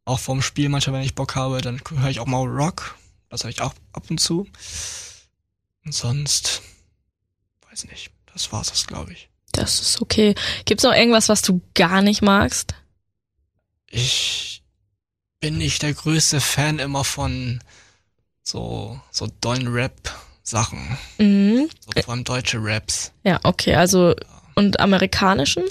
auch 0.06 0.18
vom 0.18 0.40
Spiel 0.40 0.70
manchmal, 0.70 0.94
wenn 1.00 1.04
ich 1.06 1.14
Bock 1.14 1.34
habe, 1.36 1.60
dann 1.60 1.82
höre 1.98 2.08
ich 2.08 2.20
auch 2.20 2.26
mal 2.26 2.46
Rock. 2.46 2.96
Das 3.28 3.42
höre 3.44 3.50
ich 3.50 3.60
auch 3.60 3.74
ab 3.92 4.04
und 4.08 4.18
zu. 4.18 4.46
Und 5.84 5.92
sonst, 5.94 6.62
weiß 7.68 7.84
nicht. 7.84 8.12
Das 8.32 8.50
war's 8.50 8.70
das, 8.70 8.86
glaube 8.86 9.12
ich. 9.12 9.28
Das 9.52 9.82
ist 9.82 10.00
okay. 10.00 10.34
Gibt's 10.64 10.84
noch 10.84 10.94
irgendwas, 10.94 11.28
was 11.28 11.42
du 11.42 11.60
gar 11.74 12.00
nicht 12.00 12.22
magst? 12.22 12.74
Ich 13.90 14.59
bin 15.40 15.58
nicht 15.58 15.82
der 15.82 15.94
größte 15.94 16.40
Fan 16.40 16.78
immer 16.78 17.04
von 17.04 17.60
so, 18.42 19.00
so 19.10 19.28
dollen 19.40 19.68
Rap-Sachen. 19.68 20.98
Mhm. 21.18 21.68
So 21.80 22.02
vor 22.02 22.14
allem 22.14 22.24
deutsche 22.24 22.58
Raps. 22.60 23.12
Ja, 23.24 23.40
okay, 23.42 23.74
also 23.74 24.14
und 24.54 24.80
amerikanischen? 24.80 25.64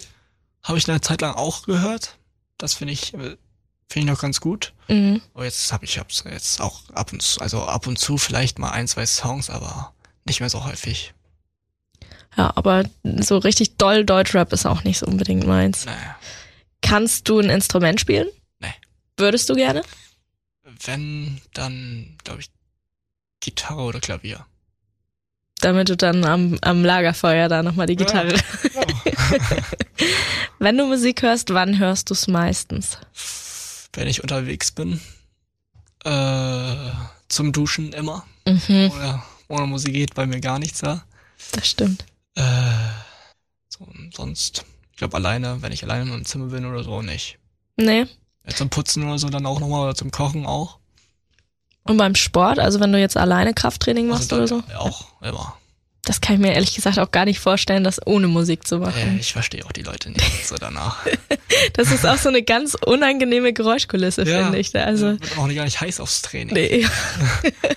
Habe 0.63 0.77
ich 0.77 0.89
eine 0.89 1.01
Zeit 1.01 1.21
lang 1.21 1.35
auch 1.35 1.63
gehört. 1.63 2.17
Das 2.57 2.73
finde 2.73 2.93
ich, 2.93 3.13
äh, 3.13 3.37
finde 3.87 3.99
ich 3.99 4.05
noch 4.05 4.19
ganz 4.19 4.41
gut. 4.41 4.73
Mhm. 4.87 5.21
Aber 5.33 5.45
jetzt 5.45 5.71
habe 5.71 5.85
ich 5.85 5.99
hab's 5.99 6.23
jetzt 6.29 6.59
auch 6.61 6.81
ab 6.93 7.13
und 7.13 7.21
zu, 7.21 7.39
also 7.39 7.63
ab 7.63 7.87
und 7.87 7.97
zu 7.97 8.17
vielleicht 8.17 8.59
mal 8.59 8.71
ein, 8.71 8.87
zwei 8.87 9.05
Songs, 9.05 9.49
aber 9.49 9.93
nicht 10.25 10.39
mehr 10.39 10.49
so 10.49 10.65
häufig. 10.65 11.13
Ja, 12.37 12.51
aber 12.55 12.85
so 13.03 13.37
richtig 13.37 13.77
doll 13.77 14.05
Deutschrap 14.05 14.53
ist 14.53 14.65
auch 14.65 14.83
nicht 14.83 14.99
so 14.99 15.05
unbedingt 15.05 15.45
meins. 15.45 15.85
Naja. 15.85 16.15
Kannst 16.81 17.27
du 17.27 17.39
ein 17.39 17.49
Instrument 17.49 17.99
spielen? 17.99 18.27
Würdest 19.19 19.49
du 19.49 19.55
gerne? 19.55 19.81
Wenn, 20.63 21.41
dann 21.53 22.17
glaube 22.23 22.41
ich 22.41 22.49
Gitarre 23.41 23.81
oder 23.81 23.99
Klavier. 23.99 24.45
Damit 25.61 25.89
du 25.89 25.97
dann 25.97 26.23
am, 26.23 26.57
am 26.61 26.85
Lagerfeuer 26.85 27.49
da 27.49 27.63
nochmal 27.63 27.87
die 27.87 27.97
Gitarre. 27.97 28.33
Wenn 30.59 30.77
du 30.77 30.85
Musik 30.85 31.21
hörst, 31.21 31.53
wann 31.53 31.79
hörst 31.79 32.09
du 32.09 32.13
es 32.13 32.27
meistens? 32.27 32.97
Wenn 33.93 34.07
ich 34.07 34.23
unterwegs 34.23 34.71
bin, 34.71 35.01
äh, 36.05 36.91
zum 37.27 37.51
Duschen 37.51 37.91
immer. 37.91 38.25
Mhm, 38.47 38.91
Oder 38.95 39.23
ohne 39.49 39.67
Musik 39.67 39.93
geht 39.93 40.15
bei 40.15 40.25
mir 40.25 40.39
gar 40.39 40.59
nichts 40.59 40.79
da. 40.79 41.03
das 41.51 41.67
stimmt. 41.67 42.05
Äh, 42.35 42.43
so, 43.67 43.85
sonst, 44.13 44.63
ich 44.91 44.97
glaube 44.97 45.17
alleine, 45.17 45.61
wenn 45.61 45.73
ich 45.73 45.83
alleine 45.83 46.13
im 46.13 46.25
Zimmer 46.25 46.47
bin 46.47 46.65
oder 46.65 46.83
so, 46.83 47.01
nicht. 47.01 47.37
Nee. 47.75 48.05
Ja, 48.49 48.55
zum 48.55 48.69
Putzen 48.69 49.03
oder 49.07 49.17
so 49.19 49.29
dann 49.29 49.45
auch 49.45 49.59
nochmal 49.59 49.83
oder 49.83 49.95
zum 49.95 50.11
Kochen 50.11 50.45
auch. 50.45 50.77
Und 51.83 51.97
beim 51.97 52.15
Sport, 52.15 52.59
also 52.59 52.79
wenn 52.79 52.91
du 52.91 52.99
jetzt 52.99 53.17
alleine 53.17 53.53
Krafttraining 53.53 54.07
machst 54.07 54.31
Also 54.33 54.55
oder 54.55 54.63
so? 54.67 54.71
ja, 54.71 54.79
auch 54.79 55.05
immer. 55.21 55.55
Das 56.03 56.21
kann 56.21 56.35
ich 56.35 56.41
mir 56.41 56.53
ehrlich 56.53 56.73
gesagt 56.73 56.97
auch 56.97 57.11
gar 57.11 57.25
nicht 57.25 57.39
vorstellen, 57.39 57.83
das 57.83 57.99
ohne 58.07 58.27
Musik 58.27 58.65
zu 58.65 58.75
Äh, 58.75 58.79
machen. 58.79 59.17
ich 59.19 59.33
verstehe 59.33 59.65
auch 59.65 59.71
die 59.71 59.81
Leute 59.83 60.09
nicht 60.11 60.47
so 60.47 60.55
danach. 60.55 61.05
Das 61.73 61.91
ist 61.91 62.05
auch 62.05 62.17
so 62.17 62.29
eine 62.29 62.41
ganz 62.41 62.75
unangenehme 62.85 63.53
Geräuschkulisse, 63.53 64.25
finde 64.25 64.57
ich. 64.59 64.75
Also, 64.75 65.07
äh, 65.09 65.21
wird 65.21 65.37
auch 65.37 65.47
gar 65.53 65.65
nicht 65.65 65.81
heiß 65.81 65.99
aufs 65.99 66.21
Training. 66.21 66.53
nee. 66.53 66.85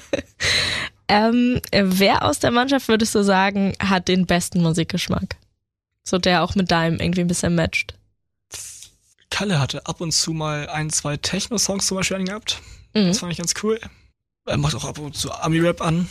ähm, 1.09 1.61
wer 1.73 2.23
aus 2.25 2.39
der 2.39 2.51
Mannschaft 2.51 2.89
würdest 2.89 3.15
du 3.15 3.23
sagen, 3.23 3.75
hat 3.81 4.09
den 4.09 4.27
besten 4.27 4.63
Musikgeschmack? 4.63 5.37
So 6.05 6.19
der 6.19 6.43
auch 6.43 6.55
mit 6.55 6.71
deinem 6.71 6.99
irgendwie 7.01 7.21
ein 7.23 7.27
bisschen 7.29 7.55
matcht. 7.55 7.95
Kalle 9.33 9.59
hatte 9.59 9.87
ab 9.87 10.03
und 10.03 10.13
zu 10.13 10.33
mal 10.33 10.69
ein, 10.69 10.91
zwei 10.91 11.17
Techno-Songs 11.17 11.87
zum 11.87 11.97
Beispiel 11.97 12.19
angehabt. 12.19 12.61
Mhm. 12.93 13.09
Das 13.09 13.21
fand 13.21 13.33
ich 13.33 13.39
ganz 13.39 13.55
cool. 13.63 13.81
Er 14.45 14.59
macht 14.59 14.75
auch 14.75 14.85
ab 14.85 14.99
und 14.99 15.17
zu 15.17 15.33
Ami-Rap 15.33 15.81
an. 15.81 16.09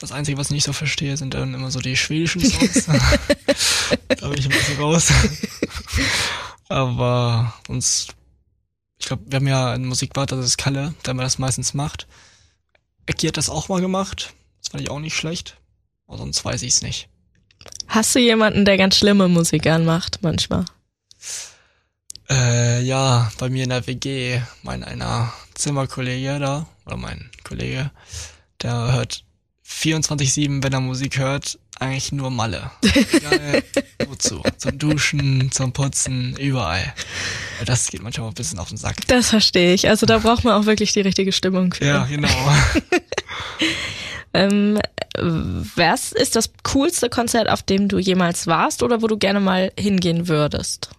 Das 0.00 0.12
Einzige, 0.12 0.38
was 0.38 0.46
ich 0.46 0.52
nicht 0.52 0.64
so 0.64 0.72
verstehe, 0.72 1.16
sind 1.16 1.34
dann 1.34 1.52
immer 1.52 1.72
so 1.72 1.80
die 1.80 1.96
schwedischen 1.96 2.42
Songs. 2.42 2.86
da 4.08 4.28
bin 4.28 4.38
ich 4.38 4.46
ein 4.46 4.52
bisschen 4.52 4.78
raus. 4.78 5.12
Aber 6.68 7.52
uns, 7.68 8.08
ich 8.98 9.06
glaube, 9.06 9.24
wir 9.26 9.36
haben 9.36 9.48
ja 9.48 9.72
einen 9.72 9.86
Musikwart, 9.86 10.30
das 10.30 10.46
ist 10.46 10.56
Kalle, 10.56 10.94
der 11.04 11.14
mir 11.14 11.22
das 11.22 11.38
meistens 11.38 11.74
macht. 11.74 12.06
Ecki 13.06 13.26
hat 13.26 13.36
das 13.36 13.50
auch 13.50 13.68
mal 13.68 13.80
gemacht. 13.80 14.32
Das 14.62 14.70
fand 14.70 14.82
ich 14.82 14.90
auch 14.90 15.00
nicht 15.00 15.16
schlecht. 15.16 15.58
Aber 16.06 16.18
sonst 16.18 16.44
weiß 16.44 16.62
ich 16.62 16.74
es 16.74 16.82
nicht. 16.82 17.08
Hast 17.88 18.14
du 18.14 18.20
jemanden, 18.20 18.64
der 18.64 18.76
ganz 18.76 18.96
schlimme 18.96 19.26
Musik 19.26 19.66
anmacht 19.66 20.20
manchmal? 20.22 20.64
Äh, 22.74 22.82
ja, 22.82 23.30
bei 23.38 23.48
mir 23.50 23.64
in 23.64 23.70
der 23.70 23.86
WG, 23.86 24.40
mein 24.62 24.82
einer 24.82 25.32
Zimmerkollege 25.54 26.38
da, 26.40 26.66
oder 26.86 26.96
mein 26.96 27.30
Kollege, 27.44 27.90
der 28.62 28.92
hört 28.92 29.24
24-7, 29.66 30.62
wenn 30.62 30.72
er 30.72 30.80
Musik 30.80 31.18
hört, 31.18 31.58
eigentlich 31.78 32.10
nur 32.12 32.30
Malle. 32.30 32.70
Egal, 32.82 33.62
wozu? 34.08 34.42
Zum 34.56 34.78
Duschen, 34.78 35.52
zum 35.52 35.72
Putzen, 35.72 36.36
überall. 36.36 36.94
Das 37.64 37.88
geht 37.88 38.02
manchmal 38.02 38.28
ein 38.28 38.34
bisschen 38.34 38.58
auf 38.58 38.68
den 38.70 38.78
Sack. 38.78 39.06
Das 39.06 39.30
verstehe 39.30 39.74
ich. 39.74 39.88
Also 39.88 40.06
da 40.06 40.18
braucht 40.18 40.42
man 40.44 40.54
auch 40.54 40.66
wirklich 40.66 40.92
die 40.92 41.00
richtige 41.00 41.32
Stimmung 41.32 41.72
für. 41.74 41.84
Ja, 41.84 42.04
genau. 42.04 42.28
Ähm, 44.36 44.80
was 45.16 46.10
ist 46.10 46.34
das 46.34 46.50
coolste 46.64 47.08
Konzert, 47.08 47.48
auf 47.48 47.62
dem 47.62 47.86
du 47.86 48.00
jemals 48.00 48.48
warst 48.48 48.82
oder 48.82 49.00
wo 49.00 49.06
du 49.06 49.16
gerne 49.16 49.38
mal 49.38 49.70
hingehen 49.78 50.26
würdest? 50.26 50.90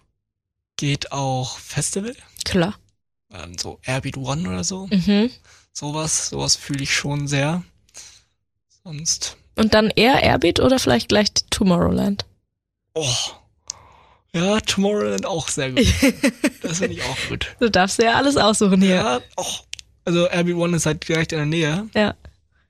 Geht 0.76 1.12
auch 1.12 1.58
Festival? 1.58 2.14
Klar. 2.44 2.74
Ähm, 3.32 3.56
so 3.58 3.78
Airbeat 3.84 4.16
One 4.16 4.48
oder 4.48 4.62
so. 4.64 4.86
Mhm. 4.88 5.30
Sowas, 5.72 6.28
sowas 6.28 6.56
fühle 6.56 6.82
ich 6.82 6.94
schon 6.94 7.26
sehr. 7.28 7.62
Sonst, 8.84 9.36
Und 9.56 9.74
dann 9.74 9.90
eher 9.90 10.22
Airbeat 10.22 10.60
oder 10.60 10.78
vielleicht 10.78 11.08
gleich 11.08 11.28
Tomorrowland? 11.50 12.24
oh. 12.94 13.06
Ja, 14.32 14.60
Tomorrowland 14.60 15.24
auch 15.24 15.48
sehr 15.48 15.70
gut. 15.72 15.80
Das 16.62 16.78
finde 16.78 16.94
ich 16.94 17.02
auch 17.04 17.16
gut. 17.28 17.56
Du 17.58 17.70
darfst 17.70 17.98
ja 18.02 18.14
alles 18.16 18.36
aussuchen 18.36 18.82
hier. 18.82 18.96
Ja, 18.96 19.20
auch. 19.36 19.64
Also 20.04 20.28
RB1 20.28 20.76
ist 20.76 20.86
halt 20.86 21.08
direkt 21.08 21.32
in 21.32 21.38
der 21.38 21.46
Nähe. 21.46 21.88
Ja. 21.94 22.14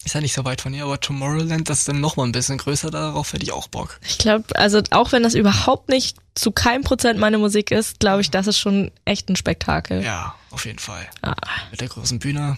Ist 0.06 0.14
ja 0.14 0.20
nicht 0.20 0.34
so 0.34 0.44
weit 0.44 0.60
von 0.60 0.72
hier, 0.72 0.84
aber 0.84 1.00
Tomorrowland, 1.00 1.68
das 1.68 1.80
ist 1.80 1.88
dann 1.88 2.00
nochmal 2.00 2.26
ein 2.28 2.32
bisschen 2.32 2.58
größer, 2.58 2.92
darauf 2.92 3.32
hätte 3.32 3.42
ich 3.42 3.50
auch 3.50 3.66
Bock. 3.66 3.98
Ich 4.06 4.18
glaube, 4.18 4.44
also 4.54 4.80
auch 4.92 5.10
wenn 5.10 5.24
das 5.24 5.34
überhaupt 5.34 5.88
nicht 5.88 6.16
zu 6.36 6.52
keinem 6.52 6.84
Prozent 6.84 7.18
meine 7.18 7.38
Musik 7.38 7.72
ist, 7.72 7.98
glaube 7.98 8.20
ich, 8.20 8.30
das 8.30 8.46
ist 8.46 8.56
schon 8.60 8.92
echt 9.04 9.28
ein 9.28 9.34
Spektakel. 9.34 10.04
Ja, 10.04 10.36
auf 10.52 10.64
jeden 10.64 10.78
Fall. 10.78 11.04
Ah, 11.22 11.34
Mit 11.72 11.80
der 11.80 11.88
großen 11.88 12.20
Bühne. 12.20 12.56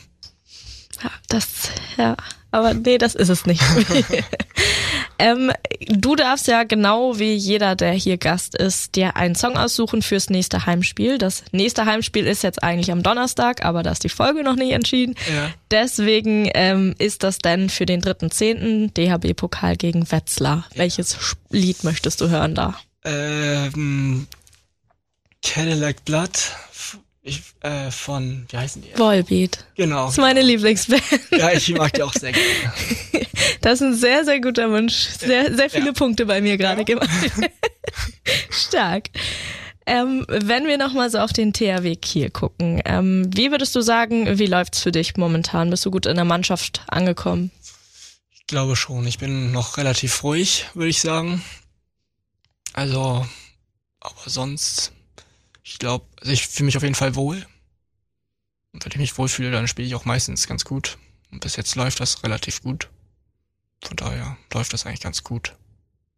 ja, 1.03 1.11
das, 1.29 1.47
ja. 1.97 2.19
Aber 2.51 2.75
nee, 2.75 2.99
das 2.99 3.15
ist 3.15 3.31
es 3.31 3.47
nicht. 3.47 3.63
ähm, 5.19 5.51
du 5.89 6.15
darfst 6.17 6.47
ja 6.47 6.65
genau 6.65 7.19
wie 7.19 7.35
jeder, 7.35 7.75
der 7.77 7.93
hier 7.93 8.19
Gast 8.19 8.55
ist, 8.55 8.95
dir 8.95 9.17
einen 9.17 9.35
Song 9.35 9.57
aussuchen 9.57 10.03
fürs 10.03 10.31
nächste 10.31 10.67
Heimspiel. 10.67 11.19
Das 11.19 11.43
nächste 11.53 11.85
Heimspiel 11.87 12.27
ist 12.27 12.43
jetzt 12.43 12.63
eigentlich 12.63 12.91
am 12.93 13.03
Donnerstag, 13.03 13.65
aber 13.65 13.83
da 13.83 13.91
ist 13.93 14.05
die 14.05 14.09
Folge 14.09 14.43
noch 14.45 14.55
nicht 14.57 14.73
entschieden. 14.73 15.15
Ja. 15.35 15.51
Deswegen 15.71 16.49
ähm, 16.55 16.95
ist 16.99 17.23
das 17.23 17.39
dann 17.39 17.69
für 17.71 17.87
den 17.87 18.01
3.10. 18.03 18.93
DHB-Pokal 18.93 19.77
gegen 19.77 20.11
Wetzlar. 20.11 20.65
Welches 20.75 21.17
Sch- 21.19 21.37
Lied 21.51 21.85
möchtest 21.85 22.21
du 22.21 22.29
hören 22.29 22.55
da? 22.55 22.75
Ähm, 23.05 24.27
Cadillac 25.43 26.05
Blood. 26.05 26.31
Ich, 27.29 27.43
äh, 27.61 27.91
von, 27.91 28.47
wie 28.51 28.57
heißen 28.57 28.83
die? 28.83 28.99
Volbeat. 28.99 29.65
Genau. 29.77 30.05
Das 30.07 30.13
ist 30.15 30.19
meine 30.19 30.43
Lieblingsband. 30.43 31.03
Ja, 31.31 31.53
ich 31.53 31.69
mag 31.75 31.93
die 31.93 32.03
auch 32.03 32.13
sehr 32.13 32.33
gerne. 32.33 32.47
Das 33.61 33.75
ist 33.75 33.83
ein 33.83 33.95
sehr, 33.95 34.25
sehr 34.25 34.41
guter 34.41 34.71
Wunsch. 34.71 34.95
Sehr, 34.95 35.55
sehr 35.55 35.69
viele 35.69 35.87
Ja. 35.87 35.93
Punkte 35.93 36.27
bei 36.27 36.41
mir 36.41 36.57
gerade 36.57 36.85
gemacht. 36.85 37.09
Stark. 38.51 39.11
Ähm, 39.87 40.25
wenn 40.29 40.67
wir 40.67 40.77
nochmal 40.79 41.11
so 41.11 41.19
auf 41.19 41.33
den 41.33 41.53
THW 41.53 41.97
Kiel 41.97 42.31
gucken, 42.31 42.81
ähm, 42.85 43.29
wie 43.35 43.51
würdest 43.51 43.75
du 43.75 43.81
sagen, 43.81 44.39
wie 44.39 44.47
läuft's 44.47 44.83
für 44.83 44.93
dich 44.93 45.17
momentan? 45.17 45.71
Bist 45.71 45.85
du 45.87 45.91
gut 45.91 46.07
in 46.07 46.17
der 46.17 46.25
Mannschaft 46.25 46.83
angekommen? 46.89 47.51
Ich 48.35 48.47
glaube 48.47 48.77
schon. 48.77 49.07
Ich 49.07 49.19
bin 49.19 49.51
noch 49.51 49.77
relativ 49.77 50.23
ruhig, 50.23 50.67
würde 50.75 50.91
ich 50.91 51.01
sagen. 51.01 51.43
Also, 52.75 53.27
aber 54.01 54.15
sonst, 54.27 54.93
ich 55.69 55.79
glaube, 55.79 56.07
also 56.21 56.33
ich 56.33 56.49
fühle 56.49 56.67
mich 56.67 56.77
auf 56.79 56.83
jeden 56.83 56.95
Fall 56.95 57.15
wohl. 57.15 57.47
Und 58.73 58.85
wenn 58.85 58.93
ich 58.93 58.99
mich 58.99 59.19
wohlfühle, 59.19 59.51
dann 59.51 59.69
spiele 59.69 59.87
ich 59.87 59.95
auch 59.95 60.07
meistens 60.07 60.47
ganz 60.47 60.65
gut. 60.65 60.97
Und 61.31 61.41
bis 61.41 61.57
jetzt 61.57 61.75
läuft 61.77 62.01
das 62.01 62.23
relativ 62.25 62.63
gut. 62.63 62.89
Von 63.85 63.97
daher 63.97 64.39
läuft 64.53 64.73
das 64.73 64.87
eigentlich 64.87 65.01
ganz 65.01 65.25
gut. 65.25 65.55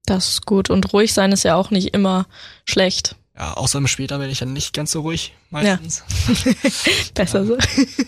Das 0.07 0.29
ist 0.29 0.47
gut. 0.47 0.71
Und 0.71 0.93
ruhig 0.93 1.13
sein 1.13 1.33
ist 1.33 1.43
ja 1.43 1.57
auch 1.57 1.71
nicht 1.71 1.95
immer 1.95 2.27
schlecht. 2.65 3.17
Ja, 3.37 3.55
außer 3.55 3.79
im 3.79 3.89
Spiel, 3.89 4.07
da 4.07 4.19
bin 4.19 4.31
ich 4.31 4.39
dann 4.39 4.53
nicht 4.53 4.73
ganz 4.73 4.93
so 4.93 5.01
ruhig 5.01 5.35
meistens. 5.51 6.05
Besser 7.15 7.45
so. 7.45 7.59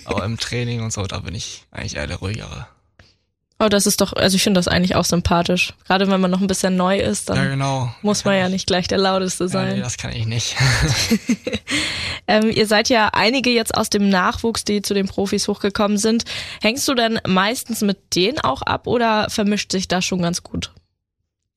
Aber 0.04 0.24
im 0.24 0.38
Training 0.38 0.80
und 0.80 0.92
so, 0.92 1.06
da 1.06 1.20
bin 1.20 1.34
ich 1.34 1.64
eigentlich 1.72 1.96
eher 1.96 2.06
der 2.06 2.18
ruhigere. 2.18 2.68
Oh, 3.64 3.68
das 3.68 3.86
ist 3.86 4.00
doch, 4.00 4.12
also 4.12 4.34
ich 4.34 4.42
finde 4.42 4.58
das 4.58 4.66
eigentlich 4.66 4.96
auch 4.96 5.04
sympathisch. 5.04 5.72
Gerade 5.86 6.10
wenn 6.10 6.20
man 6.20 6.32
noch 6.32 6.40
ein 6.40 6.48
bisschen 6.48 6.74
neu 6.76 6.98
ist, 6.98 7.28
dann 7.28 7.36
ja, 7.36 7.44
genau. 7.44 7.94
muss 8.02 8.24
man 8.24 8.36
ja 8.36 8.48
nicht 8.48 8.66
gleich 8.66 8.88
der 8.88 8.98
lauteste 8.98 9.44
Ja, 9.44 9.48
sein. 9.48 9.76
nee, 9.76 9.80
das 9.80 9.96
kann 9.96 10.12
ich 10.12 10.26
nicht. 10.26 10.56
Ähm, 12.28 12.50
ihr 12.50 12.68
seid 12.68 12.88
ja 12.88 13.08
einige 13.12 13.50
jetzt 13.50 13.74
aus 13.74 13.90
dem 13.90 14.08
Nachwuchs, 14.08 14.64
die 14.64 14.80
zu 14.80 14.94
den 14.94 15.08
Profis 15.08 15.48
hochgekommen 15.48 15.98
sind. 15.98 16.24
Hängst 16.60 16.86
du 16.86 16.94
dann 16.94 17.20
meistens 17.26 17.80
mit 17.80 18.14
denen 18.14 18.38
auch 18.38 18.62
ab 18.62 18.86
oder 18.86 19.28
vermischt 19.28 19.72
sich 19.72 19.88
das 19.88 20.04
schon 20.04 20.22
ganz 20.22 20.44
gut? 20.44 20.72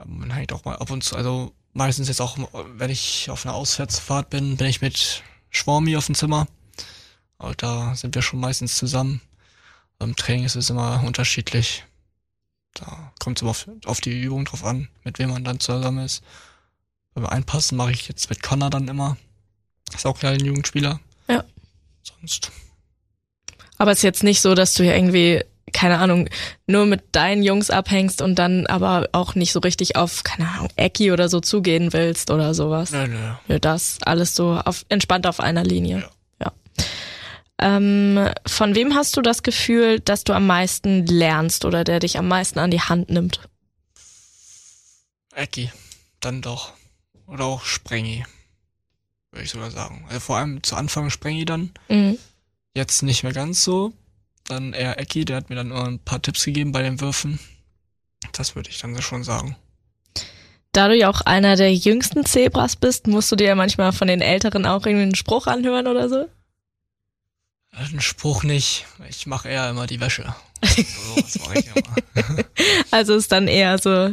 Man 0.04 0.32
hängt 0.32 0.52
auch 0.52 0.66
mal 0.66 0.76
ab 0.76 0.90
und 0.90 1.04
zu, 1.04 1.16
also 1.16 1.54
meistens 1.74 2.08
jetzt 2.08 2.20
auch, 2.20 2.38
wenn 2.78 2.90
ich 2.90 3.30
auf 3.30 3.46
einer 3.46 3.54
Auswärtsfahrt 3.54 4.32
bin, 4.32 4.58
bin 4.58 4.68
ich 4.68 4.82
mit 4.82 5.22
Schwarmi 5.52 5.96
auf 5.96 6.08
dem 6.08 6.16
Zimmer. 6.16 6.48
Aber 7.38 7.54
da 7.54 7.96
sind 7.96 8.16
wir 8.16 8.24
schon 8.24 8.40
meistens 8.40 8.76
zusammen. 8.76 9.22
Im 10.00 10.16
Training 10.16 10.46
ist 10.46 10.56
es 10.56 10.72
immer 10.72 11.04
unterschiedlich. 11.06 11.86
Da 12.76 13.12
kommt 13.20 13.40
es 13.40 13.42
immer 13.42 13.52
auf, 13.52 13.68
auf 13.86 14.02
die 14.02 14.22
Übung 14.22 14.46
drauf 14.46 14.64
an, 14.64 14.90
mit 15.04 15.18
wem 15.18 15.32
man 15.32 15.44
dann 15.44 15.60
zusammen 15.60 16.06
ist. 16.06 16.24
Beim 17.14 17.26
Einpassen 17.26 17.78
mache 17.78 17.92
ich 17.92 18.08
jetzt 18.08 18.30
mit 18.30 18.44
Connor 18.44 18.70
dann 18.70 18.88
immer. 18.88 19.18
Ist 19.94 20.06
auch 20.06 20.22
ein 20.22 20.44
Jugendspieler. 20.44 21.00
Ja. 21.30 21.44
Sonst. 22.04 22.52
Aber 23.78 23.92
es 23.92 24.00
ist 24.00 24.04
jetzt 24.04 24.24
nicht 24.24 24.42
so, 24.42 24.54
dass 24.56 24.74
du 24.74 24.84
ja 24.84 24.94
irgendwie, 24.94 25.44
keine 25.72 25.98
Ahnung, 26.00 26.30
nur 26.68 26.86
mit 26.86 27.04
deinen 27.14 27.44
Jungs 27.44 27.70
abhängst 27.70 28.22
und 28.22 28.36
dann 28.36 28.68
aber 28.68 29.10
auch 29.14 29.36
nicht 29.36 29.54
so 29.54 29.60
richtig 29.60 29.96
auf, 29.96 30.24
keine 30.24 30.50
Ahnung, 30.50 30.70
Ecki 30.76 31.12
oder 31.12 31.30
so 31.30 31.40
zugehen 31.40 31.94
willst 31.94 32.32
oder 32.32 32.54
sowas. 32.54 32.92
Nö, 32.92 33.08
nö. 33.08 33.34
Nö, 33.48 33.60
das 33.60 34.00
alles 34.02 34.36
so 34.36 34.54
auf, 34.54 34.86
entspannt 34.90 35.28
auf 35.28 35.40
einer 35.40 35.64
Linie. 35.64 36.00
Ja. 36.00 36.10
Ähm, 37.60 38.30
von 38.46 38.76
wem 38.76 38.96
hast 38.96 39.16
du 39.16 39.22
das 39.22 39.44
Gefühl, 39.44 40.00
dass 40.00 40.24
du 40.24 40.34
am 40.34 40.46
meisten 40.46 41.06
lernst 41.06 41.66
oder 41.66 41.84
der 41.84 42.00
dich 42.00 42.18
am 42.18 42.28
meisten 42.28 42.60
an 42.60 42.72
die 42.72 42.82
Hand 42.82 43.10
nimmt? 43.10 43.48
Ecki. 45.34 45.72
Dann 46.20 46.42
doch. 46.42 46.74
Oder 47.28 47.46
auch 47.46 47.64
Sprengi. 47.64 48.26
Würde 49.32 49.44
ich 49.46 49.52
sogar 49.52 49.72
sagen. 49.72 50.06
Also 50.08 50.20
vor 50.20 50.38
allem 50.38 50.64
zu 50.64 50.76
Anfang 50.76 51.10
Sprengi 51.10 51.46
dann. 51.46 51.72
Mhm. 51.90 52.18
Jetzt 52.74 53.04
nicht 53.04 53.24
mehr 53.24 53.34
ganz 53.34 53.64
so. 53.64 53.94
Dann 54.48 54.74
eher 54.74 55.00
Ecki, 55.00 55.26
der 55.26 55.38
hat 55.38 55.50
mir 55.50 55.56
dann 55.56 55.70
nur 55.70 55.86
ein 55.86 56.00
paar 56.00 56.22
Tipps 56.22 56.46
gegeben 56.46 56.72
bei 56.72 56.82
den 56.82 57.02
Würfen. 57.02 57.40
Das 58.32 58.56
würde 58.56 58.70
ich 58.70 58.80
dann 58.80 59.02
schon 59.02 59.24
sagen. 59.24 59.56
Da 60.72 60.90
du 60.90 60.96
ja 60.96 61.10
auch 61.10 61.22
einer 61.22 61.56
der 61.56 61.74
jüngsten 61.74 62.26
Zebras 62.26 62.76
bist, 62.76 63.08
musst 63.08 63.32
du 63.32 63.38
dir 63.38 63.48
ja 63.48 63.56
manchmal 63.56 63.94
von 63.94 64.08
den 64.08 64.22
Älteren 64.22 64.66
auch 64.66 64.86
irgendwie 64.86 65.04
einen 65.04 65.16
Spruch 65.16 65.48
anhören 65.48 65.88
oder 65.88 66.10
so? 66.10 66.28
Ein 67.78 68.00
Spruch 68.00 68.44
nicht. 68.44 68.86
Ich 69.10 69.28
mache 69.28 69.50
eher 69.50 69.70
immer 69.70 69.86
die 69.86 70.00
Wäsche. 70.00 70.34
So, 70.64 71.22
das 71.22 71.40
mache 71.40 71.60
ich 71.60 71.68
immer. 71.68 72.46
Also 72.92 73.16
ist 73.16 73.32
dann 73.32 73.48
eher 73.48 73.78
so, 73.78 74.12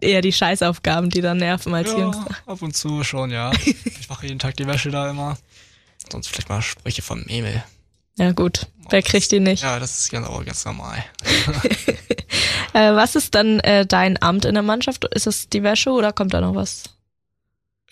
eher 0.00 0.20
die 0.20 0.32
Scheißaufgaben, 0.32 1.10
die 1.10 1.20
dann 1.20 1.38
nerven 1.38 1.74
als 1.74 1.92
ja, 1.92 2.10
ab 2.46 2.62
und 2.62 2.76
zu 2.76 3.04
schon, 3.04 3.30
ja. 3.30 3.52
Ich 3.64 4.08
mache 4.08 4.26
jeden 4.26 4.38
Tag 4.38 4.56
die 4.56 4.66
Wäsche 4.66 4.90
da 4.90 5.08
immer. 5.10 5.38
Sonst 6.10 6.28
vielleicht 6.28 6.48
mal 6.48 6.60
Sprüche 6.60 7.02
vom 7.02 7.24
Emil. 7.28 7.62
Ja 8.16 8.32
gut, 8.32 8.66
wer 8.90 9.02
kriegt 9.02 9.30
die 9.32 9.40
nicht? 9.40 9.62
Ja, 9.62 9.78
das 9.78 9.98
ist 9.98 10.10
ganz, 10.10 10.28
ganz 10.44 10.64
normal. 10.64 11.04
Äh, 12.74 12.96
was 12.96 13.14
ist 13.14 13.36
dann 13.36 13.60
äh, 13.60 13.86
dein 13.86 14.20
Amt 14.20 14.44
in 14.44 14.54
der 14.54 14.64
Mannschaft? 14.64 15.04
Ist 15.14 15.28
es 15.28 15.48
die 15.48 15.62
Wäsche 15.62 15.90
oder 15.90 16.12
kommt 16.12 16.34
da 16.34 16.40
noch 16.40 16.56
was? 16.56 16.82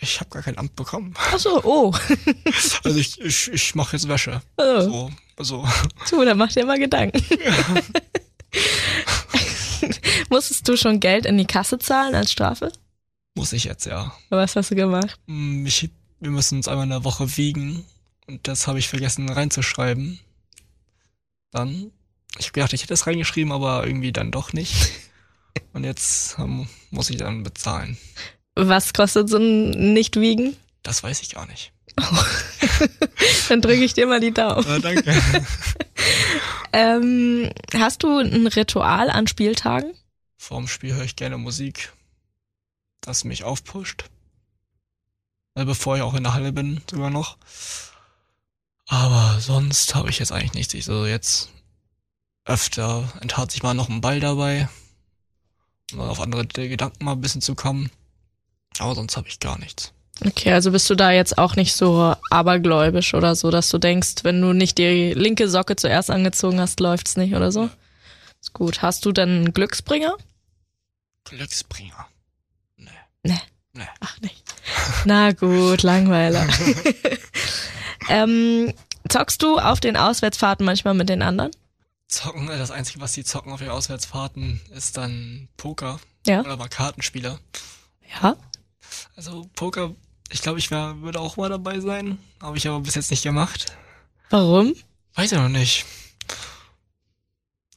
Ich 0.02 0.18
habe 0.20 0.28
gar 0.30 0.42
kein 0.42 0.58
Amt 0.58 0.74
bekommen. 0.76 1.14
Ach 1.16 1.38
so, 1.38 1.62
oh. 1.64 1.94
Also 2.84 2.98
ich, 2.98 3.20
ich, 3.20 3.48
ich 3.52 3.74
mache 3.76 3.96
jetzt 3.96 4.08
Wäsche. 4.08 4.42
oh. 4.58 4.80
So, 4.80 5.10
so. 5.38 5.68
Du, 6.10 6.24
da 6.24 6.34
mach 6.34 6.52
dir 6.52 6.66
mal 6.66 6.78
Gedanken. 6.78 7.24
Musstest 10.28 10.68
du 10.68 10.76
schon 10.76 11.00
Geld 11.00 11.26
in 11.26 11.38
die 11.38 11.46
Kasse 11.46 11.78
zahlen 11.78 12.14
als 12.14 12.32
Strafe? 12.32 12.72
Muss 13.34 13.52
ich 13.52 13.64
jetzt, 13.64 13.86
ja. 13.86 14.12
Was 14.28 14.56
hast 14.56 14.70
du 14.70 14.74
gemacht? 14.74 15.18
Hm, 15.26 15.64
Ich, 15.66 15.90
wir 16.20 16.30
müssen 16.30 16.56
uns 16.58 16.68
einmal 16.68 16.84
in 16.84 16.90
der 16.90 17.04
Woche 17.04 17.36
wiegen 17.36 17.84
und 18.26 18.46
das 18.48 18.66
habe 18.66 18.78
ich 18.78 18.88
vergessen 18.88 19.28
reinzuschreiben. 19.28 20.20
Dann, 21.50 21.90
ich 22.38 22.46
hab 22.46 22.52
gedacht, 22.54 22.72
ich 22.72 22.82
hätte 22.82 22.94
es 22.94 23.06
reingeschrieben, 23.06 23.52
aber 23.52 23.86
irgendwie 23.86 24.12
dann 24.12 24.30
doch 24.30 24.52
nicht. 24.52 24.74
Und 25.74 25.84
jetzt 25.84 26.36
ähm, 26.38 26.66
muss 26.90 27.08
ich 27.10 27.16
dann 27.18 27.42
bezahlen. 27.42 27.96
Was 28.54 28.92
kostet 28.92 29.28
so 29.28 29.38
ein 29.38 29.92
Nicht-Wiegen? 29.94 30.56
Das 30.82 31.02
weiß 31.02 31.22
ich 31.22 31.30
gar 31.30 31.46
nicht. 31.46 31.72
Dann 33.48 33.60
drücke 33.60 33.84
ich 33.84 33.94
dir 33.94 34.06
mal 34.06 34.20
die 34.20 34.32
Daumen. 34.32 34.66
Äh, 34.66 34.80
danke. 34.80 35.14
Ähm, 36.72 37.50
hast 37.74 38.02
du 38.02 38.18
ein 38.18 38.46
Ritual 38.46 39.10
an 39.10 39.26
Spieltagen? 39.26 39.92
Vorm 40.38 40.66
Spiel 40.68 40.94
höre 40.94 41.04
ich 41.04 41.16
gerne 41.16 41.36
Musik, 41.36 41.92
das 43.02 43.24
mich 43.24 43.44
aufpusht. 43.44 44.04
Äh, 45.54 45.66
Bevor 45.66 45.96
ich 45.96 46.02
auch 46.02 46.14
in 46.14 46.22
der 46.22 46.32
Halle 46.32 46.52
bin, 46.52 46.80
sogar 46.90 47.10
noch. 47.10 47.36
Aber 48.86 49.38
sonst 49.40 49.94
habe 49.94 50.08
ich 50.08 50.18
jetzt 50.18 50.32
eigentlich 50.32 50.54
nichts. 50.54 50.74
Ich 50.74 50.86
so 50.86 51.04
jetzt 51.04 51.50
öfter 52.44 53.12
enthat 53.20 53.52
sich 53.52 53.62
mal 53.62 53.74
noch 53.74 53.88
ein 53.88 54.00
Ball 54.00 54.18
dabei, 54.18 54.68
um 55.92 56.00
auf 56.00 56.20
andere 56.20 56.46
Gedanken 56.46 57.04
mal 57.04 57.12
ein 57.12 57.20
bisschen 57.20 57.42
zu 57.42 57.54
kommen. 57.54 57.90
Aber 58.78 58.94
sonst 58.94 59.16
habe 59.16 59.28
ich 59.28 59.40
gar 59.40 59.58
nichts. 59.58 59.92
Okay, 60.24 60.52
also 60.52 60.70
bist 60.70 60.88
du 60.88 60.94
da 60.94 61.10
jetzt 61.10 61.38
auch 61.38 61.56
nicht 61.56 61.74
so 61.74 62.14
abergläubisch 62.30 63.14
oder 63.14 63.34
so, 63.34 63.50
dass 63.50 63.68
du 63.70 63.78
denkst, 63.78 64.16
wenn 64.22 64.40
du 64.40 64.52
nicht 64.52 64.78
die 64.78 65.14
linke 65.14 65.48
Socke 65.48 65.76
zuerst 65.76 66.10
angezogen 66.10 66.60
hast, 66.60 66.80
läuft's 66.80 67.16
nicht 67.16 67.34
oder 67.34 67.50
so? 67.50 67.70
Ist 68.40 68.52
gut. 68.52 68.82
Hast 68.82 69.04
du 69.04 69.12
denn 69.12 69.28
einen 69.28 69.54
Glücksbringer? 69.54 70.16
Glücksbringer. 71.24 72.06
Nee. 72.76 72.90
Nee. 73.22 73.40
Nee. 73.72 73.88
Ach 74.00 74.20
nicht. 74.20 74.44
Na 75.04 75.32
gut, 75.32 75.82
Langweiler. 75.82 76.46
ähm, 78.08 78.72
zockst 79.08 79.42
du 79.42 79.58
auf 79.58 79.80
den 79.80 79.96
Auswärtsfahrten 79.96 80.66
manchmal 80.66 80.94
mit 80.94 81.08
den 81.08 81.22
anderen? 81.22 81.50
Zocken, 82.08 82.46
das 82.46 82.70
Einzige, 82.70 83.00
was 83.00 83.12
die 83.12 83.24
zocken 83.24 83.52
auf 83.52 83.60
den 83.60 83.70
Auswärtsfahrten, 83.70 84.60
ist 84.74 84.98
dann 84.98 85.48
Poker. 85.56 85.98
Ja. 86.26 86.40
Oder 86.40 86.56
mal 86.56 86.68
Kartenspiele. 86.68 87.38
Ja. 88.22 88.36
Also 89.16 89.48
Poker, 89.54 89.94
ich 90.30 90.42
glaube, 90.42 90.58
ich 90.58 90.70
wär, 90.70 91.00
würde 91.02 91.20
auch 91.20 91.36
mal 91.36 91.48
dabei 91.48 91.80
sein. 91.80 92.18
Habe 92.40 92.56
ich 92.56 92.66
aber 92.66 92.80
bis 92.80 92.94
jetzt 92.94 93.10
nicht 93.10 93.22
gemacht. 93.22 93.76
Warum? 94.30 94.74
Weiß 95.14 95.32
ich 95.32 95.38
noch 95.38 95.48
nicht. 95.48 95.84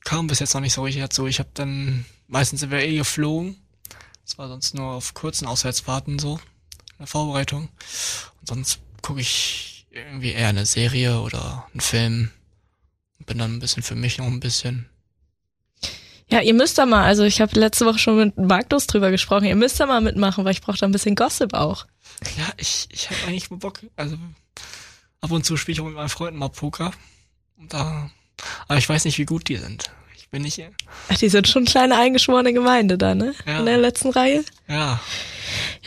Kam 0.03 0.27
bis 0.27 0.39
jetzt 0.39 0.53
noch 0.53 0.61
nicht 0.61 0.73
so 0.73 0.83
richtig 0.83 1.01
dazu. 1.01 1.27
Ich 1.27 1.39
habe 1.39 1.49
dann, 1.53 2.05
meistens 2.27 2.61
sind 2.61 2.71
wir 2.71 2.79
eh 2.79 2.95
geflogen. 2.97 3.57
Das 4.23 4.37
war 4.37 4.47
sonst 4.47 4.73
nur 4.73 4.93
auf 4.93 5.13
kurzen 5.13 5.47
Auswärtsfahrten 5.47 6.17
so, 6.19 6.35
in 6.35 6.97
der 6.99 7.07
Vorbereitung. 7.07 7.69
Und 8.39 8.47
sonst 8.47 8.79
gucke 9.01 9.21
ich 9.21 9.87
irgendwie 9.91 10.31
eher 10.31 10.49
eine 10.49 10.65
Serie 10.65 11.19
oder 11.19 11.67
einen 11.73 11.81
Film. 11.81 12.31
Bin 13.25 13.37
dann 13.37 13.55
ein 13.55 13.59
bisschen 13.59 13.83
für 13.83 13.95
mich 13.95 14.17
noch 14.17 14.27
ein 14.27 14.39
bisschen. 14.39 14.89
Ja, 16.29 16.41
ihr 16.41 16.53
müsst 16.53 16.77
da 16.77 16.85
mal, 16.85 17.03
also 17.03 17.23
ich 17.23 17.39
habe 17.39 17.59
letzte 17.59 17.85
Woche 17.85 17.99
schon 17.99 18.17
mit 18.17 18.37
Markus 18.37 18.87
drüber 18.87 19.11
gesprochen, 19.11 19.45
ihr 19.45 19.55
müsst 19.55 19.79
da 19.79 19.85
mal 19.85 20.01
mitmachen, 20.01 20.43
weil 20.43 20.53
ich 20.53 20.61
brauche 20.61 20.77
da 20.77 20.87
ein 20.87 20.91
bisschen 20.91 21.15
Gossip 21.15 21.53
auch. 21.53 21.85
Ja, 22.37 22.47
ich, 22.57 22.87
ich 22.91 23.09
habe 23.09 23.19
eigentlich 23.27 23.49
Bock. 23.49 23.81
Also 23.95 24.17
ab 25.21 25.31
und 25.31 25.45
zu 25.45 25.57
spiele 25.57 25.73
ich 25.73 25.81
auch 25.81 25.85
mit 25.85 25.95
meinen 25.95 26.09
Freunden 26.09 26.39
mal 26.39 26.49
Poker. 26.49 26.91
Da, 27.69 28.09
aber 28.67 28.77
ich 28.77 28.89
weiß 28.89 29.05
nicht, 29.05 29.17
wie 29.17 29.25
gut 29.25 29.47
die 29.49 29.57
sind. 29.57 29.91
Ich 30.17 30.29
bin 30.29 30.41
nicht. 30.41 30.61
Ach, 31.09 31.17
die 31.17 31.29
sind 31.29 31.47
schon 31.47 31.65
kleine 31.65 31.97
eingeschworene 31.97 32.53
Gemeinde 32.53 32.97
da, 32.97 33.13
ne? 33.13 33.35
Ja. 33.45 33.59
In 33.59 33.65
der 33.65 33.77
letzten 33.77 34.09
Reihe. 34.09 34.43
Ja, 34.67 34.99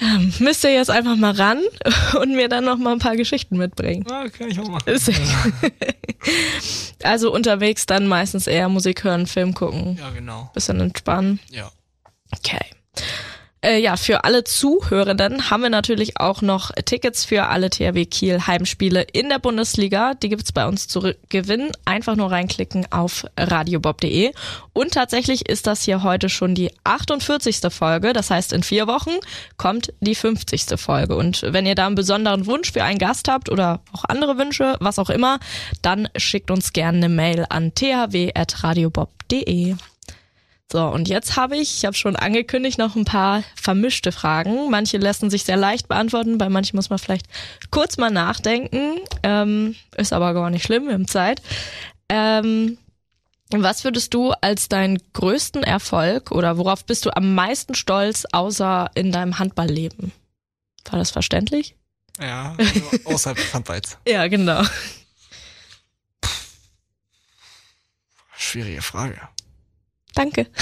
Ja, 0.01 0.21
müsst 0.39 0.63
ihr 0.65 0.73
jetzt 0.73 0.91
einfach 0.91 1.17
mal 1.17 1.33
ran 1.33 1.61
und 2.21 2.35
mir 2.37 2.49
dann 2.49 2.65
noch 2.65 2.79
mal 2.79 2.93
ein 2.93 2.99
paar 3.01 3.17
Geschichten 3.17 3.57
mitbringen. 3.57 4.05
ja 4.09 4.29
kann 4.29 4.49
ich 4.49 4.59
auch 4.61 4.69
machen. 4.69 4.89
Ist- 4.89 5.11
Also 7.03 7.33
unterwegs 7.33 7.87
dann 7.87 8.07
meistens 8.09 8.47
eher 8.49 8.69
Musik 8.69 9.05
hören, 9.05 9.27
Film 9.27 9.55
gucken, 9.55 9.97
Ja, 10.01 10.11
genau. 10.11 10.51
bisschen 10.53 10.81
entspannen. 10.81 11.39
Ja. 11.51 11.71
Okay. 12.37 12.59
Äh, 13.61 13.81
ja, 13.81 13.97
für 13.97 14.23
alle 14.23 14.45
Zuhörenden 14.45 15.51
haben 15.51 15.65
wir 15.65 15.71
natürlich 15.71 16.21
auch 16.21 16.43
noch 16.43 16.71
Tickets 16.85 17.25
für 17.25 17.49
alle 17.49 17.71
THW 17.71 18.07
Kiel 18.07 18.47
Heimspiele 18.47 19.03
in 19.03 19.29
der 19.29 19.41
Bundesliga. 19.41 20.15
Die 20.15 20.29
gibt's 20.29 20.53
bei 20.53 20.69
uns 20.69 20.87
zu 20.87 21.13
gewinnen. 21.29 21.73
Einfach 21.85 22.15
nur 22.15 22.31
reinklicken 22.31 22.87
auf 22.93 23.27
radiobob.de. 23.37 24.33
Und 24.75 24.93
tatsächlich 24.93 25.49
ist 25.49 25.67
das 25.67 25.83
hier 25.83 26.05
heute 26.05 26.29
schon 26.29 26.55
die 26.55 26.71
48. 26.85 27.59
Folge. 27.71 28.13
Das 28.13 28.31
heißt, 28.31 28.53
in 28.53 28.63
vier 28.63 28.87
Wochen 28.87 29.17
kommt 29.57 29.93
die 30.01 30.15
50. 30.15 30.79
Folge. 30.79 31.17
Und 31.17 31.43
wenn 31.43 31.67
ihr 31.67 31.75
da 31.75 31.87
einen 31.87 31.97
besonderen 31.97 32.47
Wunsch 32.47 32.71
für 32.71 32.85
einen 32.85 33.01
Gast 33.01 33.27
habt 33.27 33.51
oder 33.51 33.81
auch 33.93 34.05
andere 34.05 34.39
Wünsche, 34.39 34.77
was 34.79 35.01
auch 35.01 35.11
immer, 35.11 35.41
dann 35.83 36.09
schickt 36.17 36.53
uns 36.53 36.73
gerne 36.73 36.99
eine 36.99 37.09
Mail 37.09 37.45
an 37.49 37.75
thw.radiobob.de. 37.75 39.75
So, 40.71 40.85
und 40.85 41.09
jetzt 41.09 41.37
habe 41.37 41.57
ich, 41.57 41.79
ich 41.79 41.85
habe 41.87 41.97
schon 41.97 42.15
angekündigt, 42.15 42.79
noch 42.79 42.95
ein 42.95 43.07
paar 43.07 43.43
vermischte 43.55 44.13
Fragen. 44.13 44.69
Manche 44.71 44.99
lassen 44.99 45.31
sich 45.31 45.45
sehr 45.45 45.57
leicht 45.57 45.89
beantworten, 45.89 46.37
bei 46.37 46.51
manchen 46.51 46.77
muss 46.77 46.91
man 46.91 46.99
vielleicht 46.99 47.27
kurz 47.71 47.97
mal 47.97 48.11
nachdenken. 48.11 49.01
Ähm, 49.23 49.77
ist 49.97 50.13
aber 50.13 50.35
gar 50.35 50.51
nicht 50.51 50.65
schlimm, 50.65 50.87
wir 50.87 50.93
haben 50.93 51.09
Zeit. 51.09 51.41
Ähm, 52.11 52.77
was 53.51 53.85
würdest 53.85 54.13
du 54.13 54.33
als 54.43 54.69
deinen 54.69 54.99
größten 55.15 55.63
Erfolg 55.63 56.33
oder 56.33 56.59
worauf 56.59 56.85
bist 56.85 57.07
du 57.07 57.17
am 57.17 57.35
meisten 57.35 57.75
stolz, 57.75 58.27
außer 58.31 58.91
in 58.95 59.11
deinem 59.11 59.39
Handballleben? 59.39 60.13
War 60.91 60.99
das 60.99 61.11
verständlich? 61.11 61.77
Ja, 62.21 62.55
also 62.59 62.91
außerhalb 63.07 63.39
des 63.39 63.55
Handballs. 63.55 63.97
Ja, 64.07 64.27
genau. 64.29 64.63
Schwierige 68.37 68.83
Frage. 68.83 69.19
Danke. 70.19 70.47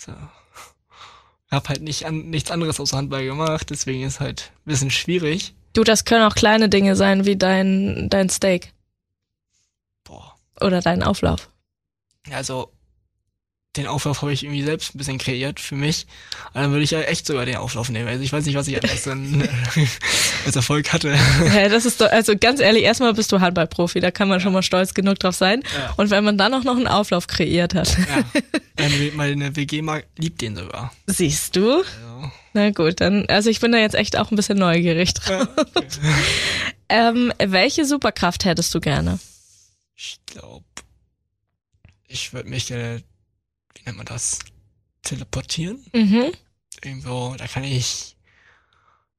So. 0.00 0.12
Hab 1.50 1.68
halt 1.68 1.82
nicht 1.82 2.06
an, 2.06 2.30
nichts 2.30 2.52
anderes 2.52 2.78
außer 2.78 2.96
Handball 2.96 3.24
gemacht, 3.24 3.68
deswegen 3.70 4.04
ist 4.04 4.20
halt 4.20 4.52
ein 4.54 4.70
bisschen 4.70 4.90
schwierig. 4.92 5.54
Du, 5.72 5.82
das 5.82 6.04
können 6.04 6.22
auch 6.24 6.36
kleine 6.36 6.68
Dinge 6.68 6.94
sein, 6.94 7.26
wie 7.26 7.36
dein, 7.36 8.08
dein 8.08 8.30
Steak 8.30 8.72
Boah. 10.04 10.36
oder 10.60 10.80
dein 10.80 11.02
Auflauf. 11.02 11.50
Also, 12.30 12.70
den 13.78 13.86
Auflauf 13.86 14.22
habe 14.22 14.32
ich 14.32 14.44
irgendwie 14.44 14.62
selbst 14.62 14.94
ein 14.94 14.98
bisschen 14.98 15.18
kreiert 15.18 15.60
für 15.60 15.74
mich. 15.74 16.06
Aber 16.52 16.62
dann 16.62 16.70
würde 16.72 16.84
ich 16.84 16.90
ja 16.90 17.00
echt 17.00 17.26
sogar 17.26 17.46
den 17.46 17.56
Auflauf 17.56 17.88
nehmen. 17.88 18.08
Also 18.08 18.22
ich 18.22 18.32
weiß 18.32 18.44
nicht, 18.44 18.54
was 18.54 18.68
ich 18.68 18.76
anders 18.82 19.02
dann 19.04 19.48
als 20.46 20.56
Erfolg 20.56 20.92
hatte. 20.92 21.16
Ja, 21.54 21.68
das 21.68 21.86
ist 21.86 22.00
doch, 22.00 22.10
also 22.10 22.34
ganz 22.38 22.60
ehrlich, 22.60 22.82
erstmal 22.82 23.14
bist 23.14 23.32
du 23.32 23.40
Handballprofi, 23.40 24.00
da 24.00 24.10
kann 24.10 24.28
man 24.28 24.40
schon 24.40 24.52
mal 24.52 24.62
stolz 24.62 24.94
genug 24.94 25.18
drauf 25.18 25.34
sein. 25.34 25.62
Ja. 25.76 25.94
Und 25.96 26.10
wenn 26.10 26.24
man 26.24 26.36
dann 26.36 26.52
auch 26.54 26.64
noch 26.64 26.76
einen 26.76 26.88
Auflauf 26.88 27.26
kreiert 27.26 27.74
hat. 27.74 27.96
Ja. 27.98 28.24
Meine, 29.14 29.56
WG 29.56 29.82
mag, 29.82 30.06
liebt 30.16 30.40
den 30.40 30.56
sogar. 30.56 30.92
Siehst 31.06 31.56
du? 31.56 31.78
Also, 31.78 32.32
Na 32.52 32.70
gut, 32.70 33.00
dann, 33.00 33.26
also 33.26 33.50
ich 33.50 33.60
bin 33.60 33.72
da 33.72 33.78
jetzt 33.78 33.94
echt 33.94 34.16
auch 34.16 34.30
ein 34.30 34.36
bisschen 34.36 34.58
neugierig 34.58 35.14
drauf. 35.14 35.48
Ähm, 36.88 37.32
welche 37.38 37.84
Superkraft 37.84 38.44
hättest 38.44 38.74
du 38.74 38.80
gerne? 38.80 39.18
ich 39.98 40.20
glaube, 40.26 40.64
ich 42.06 42.32
würde 42.32 42.48
mich, 42.48 42.70
wie 42.70 43.02
nennt 43.88 43.96
man 43.98 44.06
das? 44.06 44.38
Teleportieren? 45.02 45.84
Mhm. 45.92 46.32
Irgendwo, 46.82 47.34
da 47.38 47.46
kann 47.46 47.64
ich 47.64 48.16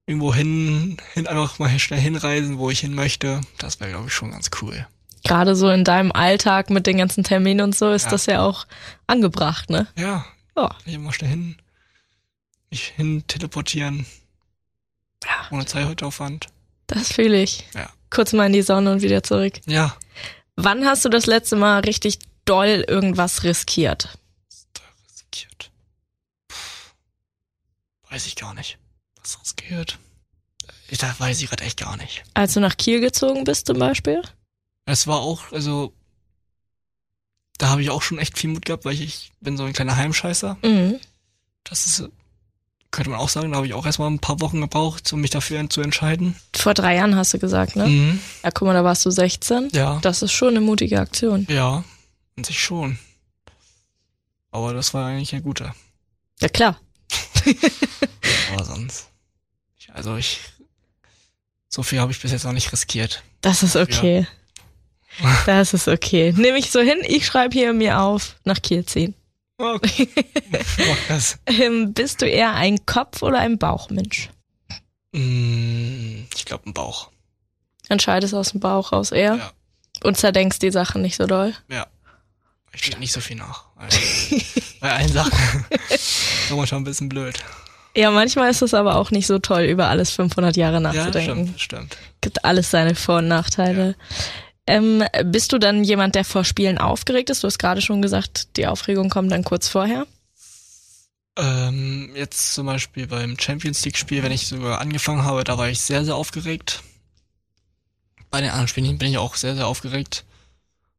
irgendwo 0.05 0.33
hin, 0.33 0.97
hin 1.13 1.27
einfach 1.27 1.59
mal 1.59 1.77
schnell 1.79 1.99
hinreisen, 1.99 2.57
wo 2.57 2.69
ich 2.69 2.79
hin 2.79 2.93
möchte. 2.93 3.41
Das 3.57 3.79
wäre, 3.79 3.91
glaube 3.91 4.07
ich, 4.07 4.13
schon 4.13 4.31
ganz 4.31 4.49
cool. 4.61 4.87
Gerade 5.23 5.55
so 5.55 5.69
in 5.69 5.83
deinem 5.83 6.11
Alltag 6.11 6.69
mit 6.69 6.87
den 6.87 6.97
ganzen 6.97 7.23
Terminen 7.23 7.61
und 7.61 7.75
so 7.75 7.91
ist 7.91 8.05
Ja. 8.05 8.11
das 8.11 8.25
ja 8.27 8.41
auch 8.41 8.65
angebracht, 9.07 9.69
ne? 9.69 9.87
Ja, 9.97 10.25
Ja. 10.55 10.75
ich 10.85 10.97
mal 10.97 11.11
schnell 11.13 11.29
hin, 11.29 11.57
mich 12.71 12.85
hin 12.95 13.23
teleportieren, 13.27 14.05
Ja. 15.25 15.47
ohne 15.51 15.65
Zeitaufwand. 15.65 16.47
Das 16.87 17.11
fühle 17.13 17.41
ich. 17.41 17.67
Ja. 17.75 17.89
Kurz 18.09 18.33
mal 18.33 18.45
in 18.47 18.53
die 18.53 18.61
Sonne 18.61 18.91
und 18.91 19.01
wieder 19.01 19.21
zurück. 19.23 19.59
Ja. 19.67 19.95
Wann 20.55 20.85
hast 20.85 21.03
du 21.05 21.09
das 21.09 21.25
letzte 21.25 21.55
Mal 21.55 21.81
richtig 21.81 22.19
doll 22.45 22.83
irgendwas 22.87 23.43
riskiert? 23.43 24.17
Da 24.73 24.81
riskiert. 25.07 25.69
Puh. 26.47 26.55
Weiß 28.09 28.25
ich 28.25 28.35
gar 28.35 28.53
nicht. 28.53 28.77
Was 29.21 29.39
riskiert? 29.41 29.99
Ich, 30.87 30.97
da 30.97 31.13
weiß 31.17 31.41
ich 31.41 31.49
gerade 31.49 31.63
echt 31.63 31.79
gar 31.79 31.97
nicht. 31.97 32.23
Als 32.33 32.53
du 32.53 32.59
nach 32.59 32.77
Kiel 32.77 32.99
gezogen 32.99 33.43
bist 33.43 33.67
zum 33.67 33.77
Beispiel? 33.77 34.21
Es 34.85 35.05
war 35.05 35.19
auch, 35.19 35.51
also, 35.51 35.93
da 37.57 37.69
habe 37.69 37.81
ich 37.81 37.91
auch 37.91 38.01
schon 38.01 38.17
echt 38.17 38.37
viel 38.39 38.49
Mut 38.49 38.65
gehabt, 38.65 38.85
weil 38.85 38.93
ich, 38.93 39.03
ich 39.03 39.31
bin 39.39 39.57
so 39.57 39.63
ein 39.63 39.73
kleiner 39.73 39.95
Heimscheißer. 39.95 40.57
Mhm. 40.63 40.99
Das 41.63 41.85
ist, 41.85 42.09
könnte 42.89 43.11
man 43.11 43.19
auch 43.19 43.29
sagen, 43.29 43.51
da 43.51 43.57
habe 43.57 43.67
ich 43.67 43.75
auch 43.75 43.85
erstmal 43.85 44.09
ein 44.09 44.19
paar 44.19 44.41
Wochen 44.41 44.61
gebraucht, 44.61 45.13
um 45.13 45.21
mich 45.21 45.29
dafür 45.29 45.69
zu 45.69 45.81
entscheiden. 45.81 46.35
Vor 46.55 46.73
drei 46.73 46.95
Jahren 46.95 47.15
hast 47.15 47.33
du 47.35 47.39
gesagt, 47.39 47.75
ne? 47.75 47.87
Mhm. 47.87 48.19
Ja, 48.43 48.49
guck 48.49 48.65
mal, 48.67 48.73
da 48.73 48.83
warst 48.83 49.05
du 49.05 49.11
16. 49.11 49.69
Ja. 49.73 49.99
Das 50.01 50.23
ist 50.23 50.31
schon 50.31 50.49
eine 50.49 50.61
mutige 50.61 50.99
Aktion. 50.99 51.45
Ja, 51.49 51.83
an 52.35 52.43
sich 52.43 52.59
schon. 52.59 52.97
Aber 54.51 54.73
das 54.73 54.95
war 54.95 55.05
eigentlich 55.05 55.35
ein 55.35 55.43
guter. 55.43 55.75
Ja, 56.41 56.49
klar. 56.49 56.79
Aber 58.53 58.63
sonst. 58.65 59.07
Also 59.93 60.15
ich. 60.17 60.39
So 61.67 61.83
viel 61.83 61.99
habe 61.99 62.11
ich 62.11 62.19
bis 62.21 62.31
jetzt 62.31 62.45
noch 62.45 62.53
nicht 62.53 62.71
riskiert. 62.71 63.23
Das 63.41 63.63
ist 63.63 63.75
okay. 63.75 64.27
Das 65.45 65.73
ist 65.73 65.87
okay. 65.89 66.33
Nehme 66.37 66.59
ich 66.59 66.71
so 66.71 66.79
hin, 66.79 66.99
ich 67.05 67.25
schreibe 67.25 67.53
hier 67.53 67.73
mir 67.73 67.99
auf, 67.99 68.37
nach 68.45 68.61
Kiel 68.61 68.85
ziehen. 68.85 69.15
Okay. 69.57 70.07
Mach 70.87 70.97
das. 71.09 71.39
Ähm, 71.45 71.93
bist 71.93 72.21
du 72.21 72.25
eher 72.29 72.53
ein 72.53 72.85
Kopf- 72.85 73.21
oder 73.21 73.39
ein 73.39 73.57
Bauchmensch? 73.57 74.29
Mm, 75.11 76.23
Ich 76.35 76.45
glaube 76.45 76.69
ein 76.69 76.73
Bauch. 76.73 77.09
Entscheidest 77.89 78.33
aus 78.33 78.51
dem 78.51 78.61
Bauch 78.61 78.93
raus 78.93 79.11
eher 79.11 79.35
Ja. 79.35 79.51
und 80.03 80.15
zerdenkst 80.15 80.59
die 80.59 80.71
Sachen 80.71 81.01
nicht 81.01 81.17
so 81.17 81.25
doll. 81.25 81.53
Ja. 81.67 81.87
Ich 82.73 82.81
denke 82.83 82.99
nicht 82.99 83.11
so 83.11 83.19
viel 83.21 83.35
nach. 83.37 83.65
Also, 83.75 83.97
bei 84.79 84.91
allen 84.93 85.11
Sachen. 85.11 85.65
ist 85.89 86.51
manchmal 86.51 86.81
ein 86.81 86.83
bisschen 86.83 87.09
blöd. 87.09 87.43
Ja, 87.95 88.11
manchmal 88.11 88.51
ist 88.51 88.61
es 88.61 88.73
aber 88.73 88.95
auch 88.95 89.11
nicht 89.11 89.27
so 89.27 89.39
toll, 89.39 89.63
über 89.63 89.87
alles 89.87 90.11
500 90.11 90.55
Jahre 90.55 90.75
Ja, 90.75 90.79
nachzudenken. 90.79 91.47
stimmt, 91.57 91.59
stimmt. 91.61 91.97
Gibt 92.21 92.45
alles 92.45 92.69
seine 92.71 92.95
Vor- 92.95 93.17
und 93.17 93.27
Nachteile. 93.27 93.95
Ähm, 94.67 95.03
bist 95.25 95.51
du 95.51 95.57
dann 95.57 95.83
jemand, 95.83 96.13
der 96.15 96.23
vor 96.23 96.45
Spielen 96.45 96.77
aufgeregt 96.77 97.31
ist? 97.31 97.43
Du 97.43 97.47
hast 97.47 97.57
gerade 97.57 97.81
schon 97.81 98.01
gesagt, 98.03 98.55
die 98.57 98.67
Aufregung 98.67 99.09
kommt 99.09 99.31
dann 99.31 99.43
kurz 99.43 99.67
vorher. 99.67 100.05
Ähm, 101.37 102.11
jetzt 102.15 102.53
zum 102.53 102.67
Beispiel 102.67 103.07
beim 103.07 103.37
Champions 103.39 103.83
League 103.85 103.97
Spiel, 103.97 104.21
wenn 104.23 104.31
ich 104.31 104.47
sogar 104.47 104.79
angefangen 104.79 105.23
habe, 105.23 105.43
da 105.43 105.57
war 105.57 105.69
ich 105.69 105.79
sehr, 105.79 106.05
sehr 106.05 106.15
aufgeregt. 106.15 106.83
Bei 108.29 108.41
den 108.41 108.49
anderen 108.51 108.67
Spielen 108.67 108.97
bin 108.99 109.09
ich 109.09 109.17
auch 109.17 109.35
sehr, 109.35 109.55
sehr 109.55 109.65
aufgeregt. 109.67 110.25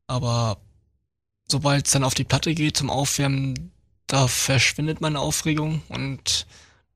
Aber 0.08 0.56
sobald 1.50 1.86
es 1.86 1.92
dann 1.92 2.04
auf 2.04 2.14
die 2.14 2.24
Platte 2.24 2.54
geht 2.54 2.76
zum 2.76 2.90
Aufwärmen, 2.90 3.72
da 4.06 4.26
verschwindet 4.26 5.00
meine 5.00 5.20
Aufregung 5.20 5.82
und 5.88 6.46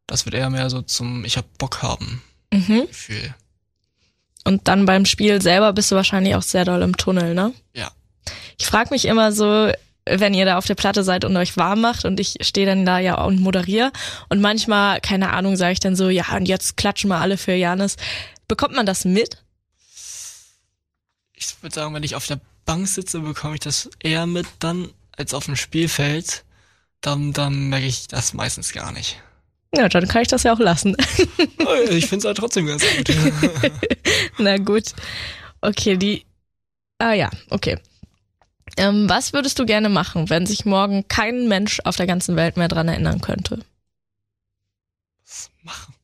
das 0.07 0.25
wird 0.27 0.35
eher 0.35 0.51
mehr 0.51 0.69
so 0.71 0.83
zum 0.83 1.25
Ich 1.25 1.37
hab 1.37 1.59
Bock 1.59 1.83
haben 1.83 2.23
Mhm. 2.53 2.87
Gefühl. 2.87 3.35
Und 4.45 4.69
dann 4.69 4.87
beim 4.87 5.07
Spiel 5.07 5.43
selber 5.43 5.73
bist 5.73 5.91
du 5.91 5.97
wahrscheinlich 5.97 6.37
auch 6.37 6.43
sehr 6.43 6.65
doll 6.65 6.83
im 6.83 6.97
Tunnel, 6.97 7.35
ne? 7.35 7.53
Ja. 7.75 7.91
Ich 8.59 8.67
frage 8.67 8.91
mich 8.91 9.07
immer 9.07 9.33
so, 9.33 9.73
wenn 10.07 10.35
ihr 10.35 10.45
da 10.45 10.59
auf 10.59 10.67
der 10.67 10.75
Platte 10.75 11.03
seid 11.03 11.25
und 11.25 11.37
euch 11.37 11.57
warm 11.57 11.81
macht 11.81 12.05
und 12.05 12.21
ich 12.21 12.37
stehe 12.43 12.67
dann 12.67 12.85
da 12.85 12.99
ja 12.99 13.23
und 13.25 13.41
moderiere 13.41 13.91
und 14.29 14.41
manchmal, 14.41 15.01
keine 15.01 15.33
Ahnung, 15.33 15.57
sage 15.57 15.73
ich 15.73 15.81
dann 15.81 15.97
so, 15.97 16.11
ja, 16.11 16.25
und 16.37 16.47
jetzt 16.47 16.77
klatschen 16.77 17.09
wir 17.09 17.21
alle 17.21 17.39
für 17.39 17.55
Janis. 17.55 17.97
Bekommt 18.47 18.77
man 18.77 18.87
das 18.87 19.05
mit? 19.05 19.43
Ich 21.45 21.63
würde 21.63 21.75
sagen, 21.75 21.95
wenn 21.95 22.03
ich 22.03 22.15
auf 22.15 22.27
der 22.27 22.41
Bank 22.65 22.89
sitze, 22.89 23.21
bekomme 23.21 23.55
ich 23.55 23.61
das 23.61 23.91
eher 24.01 24.27
mit 24.27 24.47
dann 24.59 24.89
als 25.17 25.35
auf 25.35 25.45
dem 25.45 25.57
Spielfeld. 25.57 26.45
Dann, 27.01 27.33
dann 27.33 27.69
merke 27.69 27.87
ich 27.87 28.09
das 28.09 28.33
meistens 28.33 28.73
gar 28.73 28.93
nicht. 28.93 29.21
Ja, 29.77 29.89
dann 29.89 30.09
kann 30.09 30.23
ich 30.23 30.29
das 30.29 30.45
ja 30.45 30.55
auch 30.55 30.59
lassen. 30.59 30.97
ich 31.91 32.07
finde 32.07 32.19
es 32.19 32.25
halt 32.25 32.39
trotzdem 32.39 32.67
ganz 32.67 32.83
gut. 32.97 33.15
Na 34.39 34.57
gut. 34.57 34.95
Okay, 35.61 35.97
die. 35.97 36.25
Ah 36.99 37.13
ja, 37.13 37.31
okay. 37.51 37.79
Ähm, 38.77 39.09
was 39.09 39.33
würdest 39.33 39.59
du 39.59 39.67
gerne 39.67 39.89
machen, 39.89 40.31
wenn 40.31 40.47
sich 40.47 40.65
morgen 40.65 41.07
kein 41.09 41.49
Mensch 41.49 41.81
auf 41.85 41.97
der 41.97 42.07
ganzen 42.07 42.37
Welt 42.37 42.57
mehr 42.57 42.69
dran 42.69 42.89
erinnern 42.89 43.21
könnte? 43.21 43.61
Was 45.25 45.51
machen? 45.63 45.95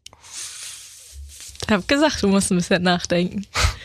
Ich 1.62 1.72
hab 1.72 1.86
gesagt, 1.86 2.22
du 2.22 2.28
musst 2.28 2.50
ein 2.50 2.56
bisschen 2.56 2.82
nachdenken. 2.82 3.46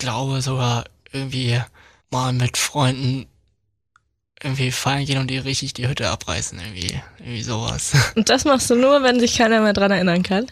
Ich 0.00 0.06
glaube 0.06 0.40
sogar 0.40 0.86
irgendwie 1.12 1.60
mal 2.10 2.32
mit 2.32 2.56
Freunden 2.56 3.26
irgendwie 4.42 4.70
feiern 4.70 5.04
gehen 5.04 5.18
und 5.18 5.26
die 5.26 5.36
richtig 5.36 5.74
die 5.74 5.88
Hütte 5.88 6.08
abreißen, 6.08 6.58
irgendwie, 6.58 6.98
irgendwie 7.18 7.42
sowas. 7.42 7.92
Und 8.14 8.30
das 8.30 8.46
machst 8.46 8.70
du 8.70 8.76
nur, 8.76 9.02
wenn 9.02 9.20
sich 9.20 9.36
keiner 9.36 9.60
mehr 9.60 9.74
dran 9.74 9.90
erinnern 9.90 10.22
kann? 10.22 10.46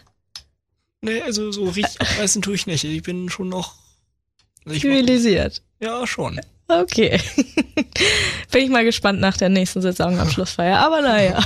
nee, 1.01 1.19
also 1.23 1.51
so 1.51 1.63
richtig 1.63 1.99
abreißen 1.99 2.43
tue 2.43 2.53
ich 2.53 2.67
nicht. 2.67 2.83
Ich 2.83 3.01
bin 3.01 3.27
schon 3.31 3.49
noch. 3.49 3.73
Also 4.65 4.79
Zivilisiert. 4.79 5.63
ja, 5.79 6.05
schon. 6.05 6.39
Okay. 6.67 7.19
Bin 8.51 8.61
ich 8.61 8.69
mal 8.69 8.83
gespannt 8.83 9.19
nach 9.19 9.35
der 9.35 9.49
nächsten 9.49 9.81
Saisonabschlussfeier. 9.81 10.77
Aber 10.77 11.01
naja. 11.01 11.43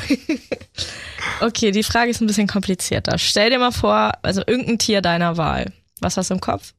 Okay, 1.39 1.71
die 1.71 1.83
Frage 1.83 2.11
ist 2.11 2.19
ein 2.19 2.27
bisschen 2.27 2.47
komplizierter. 2.47 3.17
Stell 3.17 3.49
dir 3.49 3.59
mal 3.59 3.71
vor, 3.71 4.11
also 4.23 4.43
irgendein 4.45 4.77
Tier 4.77 5.01
deiner 5.01 5.37
Wahl. 5.37 5.71
Was 6.01 6.17
hast 6.17 6.31
du 6.31 6.33
im 6.33 6.41
Kopf? 6.41 6.73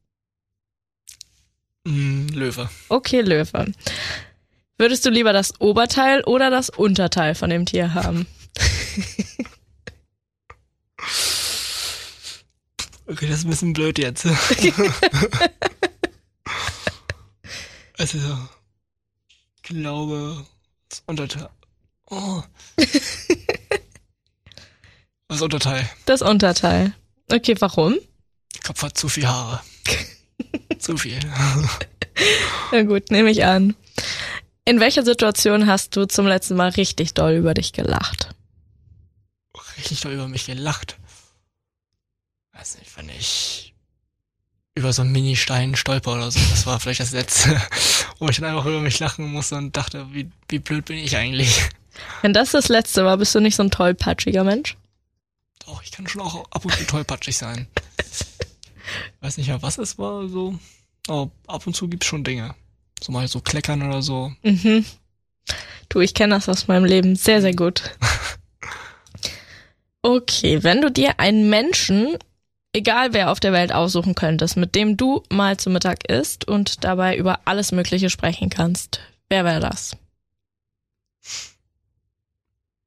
Mm, 1.85 2.27
Löwe. 2.27 2.69
Okay, 2.89 3.21
Löwe. 3.21 3.71
Würdest 4.77 5.05
du 5.05 5.09
lieber 5.09 5.31
das 5.33 5.59
Oberteil 5.61 6.23
oder 6.23 6.49
das 6.49 6.69
Unterteil 6.69 7.35
von 7.35 7.49
dem 7.49 7.65
Tier 7.65 7.93
haben? 7.93 8.27
Okay, 13.07 13.27
das 13.27 13.39
ist 13.39 13.45
ein 13.45 13.51
bisschen 13.51 13.73
blöd 13.73 13.99
jetzt. 13.99 14.25
also, 17.97 18.17
glaube, 19.61 20.45
das 20.89 21.03
Unterteil. 21.05 21.49
Oh. 22.07 22.41
das 25.27 25.41
Unterteil. 25.41 25.87
Das 26.05 26.23
Unterteil. 26.23 26.95
Okay, 27.31 27.55
warum? 27.59 27.95
Kopf 28.63 28.81
hat 28.81 28.97
zu 28.97 29.07
viel 29.07 29.27
Haare. 29.27 29.61
Zu 30.85 30.97
viel. 30.97 31.19
Na 32.71 32.83
gut, 32.83 33.11
nehme 33.11 33.31
ich 33.31 33.43
an. 33.43 33.75
In 34.65 34.79
welcher 34.79 35.03
Situation 35.03 35.67
hast 35.67 35.95
du 35.95 36.05
zum 36.05 36.27
letzten 36.27 36.55
Mal 36.55 36.69
richtig 36.69 37.13
doll 37.13 37.33
über 37.33 37.53
dich 37.53 37.73
gelacht? 37.73 38.29
Richtig 39.77 40.01
doll 40.01 40.13
über 40.13 40.27
mich 40.27 40.45
gelacht. 40.45 40.97
Weiß 42.53 42.77
nicht, 42.77 42.95
wenn 42.97 43.09
ich 43.09 43.73
über 44.75 44.91
so 44.93 45.01
einen 45.01 45.11
Mini-Stein 45.11 45.75
stolper 45.75 46.13
oder 46.13 46.31
so. 46.31 46.39
Das 46.49 46.65
war 46.65 46.79
vielleicht 46.79 46.99
das 46.99 47.11
letzte, 47.11 47.61
wo 48.19 48.27
ich 48.29 48.37
dann 48.37 48.45
einfach 48.45 48.65
über 48.65 48.81
mich 48.81 48.99
lachen 48.99 49.31
musste 49.31 49.55
und 49.55 49.75
dachte, 49.75 50.07
wie, 50.13 50.29
wie 50.49 50.59
blöd 50.59 50.85
bin 50.85 50.97
ich 50.97 51.17
eigentlich. 51.17 51.69
Wenn 52.21 52.33
das 52.33 52.51
das 52.51 52.67
letzte 52.67 53.05
war, 53.05 53.17
bist 53.17 53.33
du 53.33 53.39
nicht 53.39 53.55
so 53.55 53.63
ein 53.63 53.71
tollpatschiger 53.71 54.43
Mensch? 54.43 54.75
Doch, 55.65 55.81
ich 55.81 55.91
kann 55.91 56.07
schon 56.07 56.21
auch 56.21 56.45
ab 56.51 56.65
und 56.65 56.73
zu 56.75 56.85
tollpatschig 56.85 57.37
sein. 57.37 57.67
Weiß 59.21 59.37
nicht 59.37 59.47
mehr, 59.47 59.61
was 59.61 59.77
es 59.77 59.97
war, 59.97 60.27
so. 60.27 60.59
Aber 61.07 61.29
ab 61.47 61.65
und 61.67 61.75
zu 61.75 61.87
gibt's 61.87 62.07
schon 62.07 62.23
Dinge. 62.23 62.55
So 63.01 63.11
mal 63.11 63.27
so 63.27 63.39
kleckern 63.41 63.81
oder 63.83 64.01
so. 64.01 64.31
Mhm. 64.43 64.85
Du, 65.89 65.99
ich 65.99 66.13
kenne 66.13 66.35
das 66.35 66.49
aus 66.49 66.67
meinem 66.67 66.85
Leben 66.85 67.15
sehr, 67.15 67.41
sehr 67.41 67.55
gut. 67.55 67.95
Okay, 70.07 70.61
wenn 70.61 70.81
du 70.81 70.91
dir 70.91 71.19
einen 71.19 71.49
Menschen, 71.49 72.15
egal 72.73 73.13
wer 73.13 73.31
auf 73.31 73.39
der 73.39 73.53
Welt 73.53 73.73
aussuchen 73.73 74.13
könntest, 74.13 74.55
mit 74.55 74.75
dem 74.75 74.97
du 74.97 75.23
mal 75.31 75.57
zu 75.57 75.71
Mittag 75.71 76.07
isst 76.07 76.47
und 76.47 76.83
dabei 76.83 77.17
über 77.17 77.39
alles 77.45 77.71
Mögliche 77.71 78.11
sprechen 78.11 78.51
kannst, 78.51 78.99
wer 79.29 79.43
wäre 79.45 79.59
das? 79.59 79.97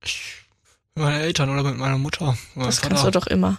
Ich, 0.05 0.21
mit 0.95 1.05
meinen 1.07 1.21
Eltern 1.21 1.51
oder 1.51 1.65
mit 1.65 1.77
meiner 1.77 1.99
Mutter. 1.99 2.39
Oder 2.55 2.67
Das 2.67 2.79
Vater. 2.79 2.89
kannst 2.91 3.05
du 3.07 3.11
doch 3.11 3.27
immer. 3.27 3.59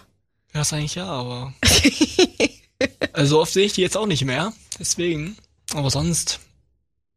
Ja, 0.54 0.60
das 0.60 0.72
eigentlich 0.72 0.94
ja, 0.94 1.04
aber. 1.04 1.52
also 3.12 3.40
oft 3.40 3.52
sehe 3.52 3.66
ich 3.66 3.72
die 3.72 3.82
jetzt 3.82 3.96
auch 3.96 4.06
nicht 4.06 4.24
mehr. 4.24 4.52
Deswegen. 4.78 5.36
Aber 5.74 5.90
sonst, 5.90 6.40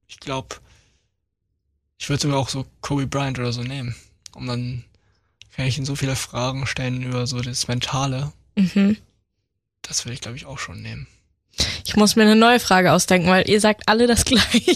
ich 0.07 0.19
glaube, 0.19 0.55
ich 1.97 2.09
würde 2.09 2.21
sogar 2.21 2.39
auch 2.39 2.49
so 2.49 2.65
Kobe 2.81 3.07
Bryant 3.07 3.39
oder 3.39 3.53
so 3.53 3.63
nehmen. 3.63 3.95
Und 4.35 4.47
dann 4.47 4.83
kann 5.55 5.65
ich 5.65 5.77
ihn 5.77 5.85
so 5.85 5.95
viele 5.95 6.15
Fragen 6.15 6.65
stellen 6.65 7.03
über 7.03 7.27
so 7.27 7.41
das 7.41 7.67
Mentale. 7.67 8.31
Mhm. 8.55 8.97
Das 9.81 10.05
würde 10.05 10.13
ich, 10.13 10.21
glaube 10.21 10.37
ich, 10.37 10.45
auch 10.45 10.59
schon 10.59 10.81
nehmen. 10.81 11.07
Ich 11.85 11.95
muss 11.95 12.15
mir 12.15 12.23
eine 12.23 12.35
neue 12.35 12.59
Frage 12.59 12.91
ausdenken, 12.91 13.29
weil 13.29 13.47
ihr 13.49 13.61
sagt 13.61 13.83
alle 13.87 14.07
das 14.07 14.25
gleiche. 14.25 14.75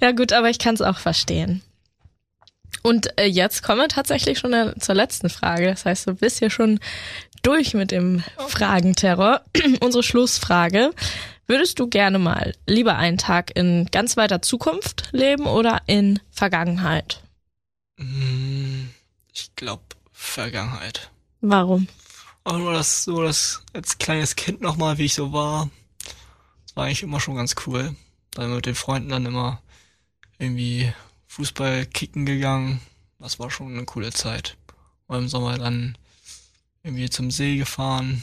ja 0.00 0.12
gut, 0.12 0.32
aber 0.32 0.50
ich 0.50 0.58
kann 0.58 0.74
es 0.74 0.82
auch 0.82 0.98
verstehen. 0.98 1.62
Und 2.82 3.18
äh, 3.18 3.26
jetzt 3.26 3.62
kommen 3.62 3.80
wir 3.80 3.88
tatsächlich 3.88 4.38
schon 4.38 4.52
äh, 4.52 4.74
zur 4.78 4.94
letzten 4.94 5.30
Frage. 5.30 5.66
Das 5.66 5.84
heißt, 5.84 6.06
du 6.06 6.14
bist 6.14 6.38
hier 6.38 6.50
schon 6.50 6.80
durch 7.42 7.74
mit 7.74 7.90
dem 7.90 8.22
Fragenterror. 8.48 9.42
Unsere 9.80 10.02
Schlussfrage. 10.02 10.92
Würdest 11.46 11.78
du 11.78 11.88
gerne 11.88 12.18
mal 12.18 12.54
lieber 12.66 12.96
einen 12.96 13.16
Tag 13.18 13.56
in 13.56 13.86
ganz 13.86 14.16
weiter 14.16 14.42
Zukunft 14.42 15.08
leben 15.12 15.46
oder 15.46 15.80
in 15.86 16.20
Vergangenheit? 16.30 17.22
Mm, 17.96 18.88
Ich 19.32 19.54
glaube, 19.56 19.82
Vergangenheit. 20.12 21.10
Warum? 21.40 21.88
Aber 22.44 22.58
nur 22.58 22.72
das, 22.72 23.04
so 23.04 23.22
das 23.22 23.62
als 23.72 23.98
kleines 23.98 24.36
Kind 24.36 24.60
nochmal, 24.60 24.98
wie 24.98 25.04
ich 25.06 25.14
so 25.14 25.32
war. 25.32 25.70
Das 26.66 26.76
war 26.76 26.84
eigentlich 26.84 27.02
immer 27.02 27.20
schon 27.20 27.36
ganz 27.36 27.54
cool. 27.66 27.94
Dann 28.32 28.54
mit 28.54 28.66
den 28.66 28.74
Freunden 28.74 29.08
dann 29.08 29.26
immer 29.26 29.62
irgendwie 30.38 30.92
Fußball 31.28 31.86
kicken 31.86 32.26
gegangen. 32.26 32.80
Das 33.18 33.38
war 33.38 33.50
schon 33.50 33.72
eine 33.72 33.84
coole 33.84 34.12
Zeit. 34.12 34.56
Und 35.06 35.18
im 35.18 35.28
Sommer 35.28 35.58
dann 35.58 35.96
irgendwie 36.88 37.10
zum 37.10 37.30
See 37.30 37.56
gefahren. 37.56 38.22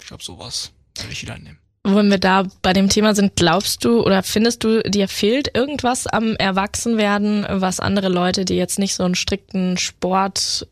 Ich 0.00 0.06
glaube, 0.06 0.22
sowas 0.24 0.72
würde 0.98 1.12
ich 1.12 1.22
wieder 1.22 1.38
nehmen. 1.38 1.58
Wenn 1.86 2.10
wir 2.10 2.18
da 2.18 2.44
bei 2.62 2.72
dem 2.72 2.88
Thema 2.88 3.14
sind, 3.14 3.36
glaubst 3.36 3.84
du 3.84 4.02
oder 4.02 4.22
findest 4.22 4.64
du, 4.64 4.82
dir 4.82 5.06
fehlt 5.06 5.54
irgendwas 5.54 6.06
am 6.06 6.34
Erwachsenwerden, 6.36 7.44
was 7.48 7.78
andere 7.78 8.08
Leute, 8.08 8.46
die 8.46 8.54
jetzt 8.56 8.78
nicht 8.78 8.94
so 8.94 9.02
einen 9.04 9.14
strikten 9.14 9.76
Sportalltag 9.76 10.66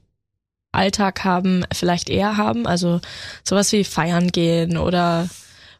haben, 1.24 1.64
vielleicht 1.72 2.08
eher 2.08 2.38
haben? 2.38 2.66
Also 2.66 3.00
sowas 3.44 3.72
wie 3.72 3.84
feiern 3.84 4.28
gehen 4.32 4.78
oder 4.78 5.28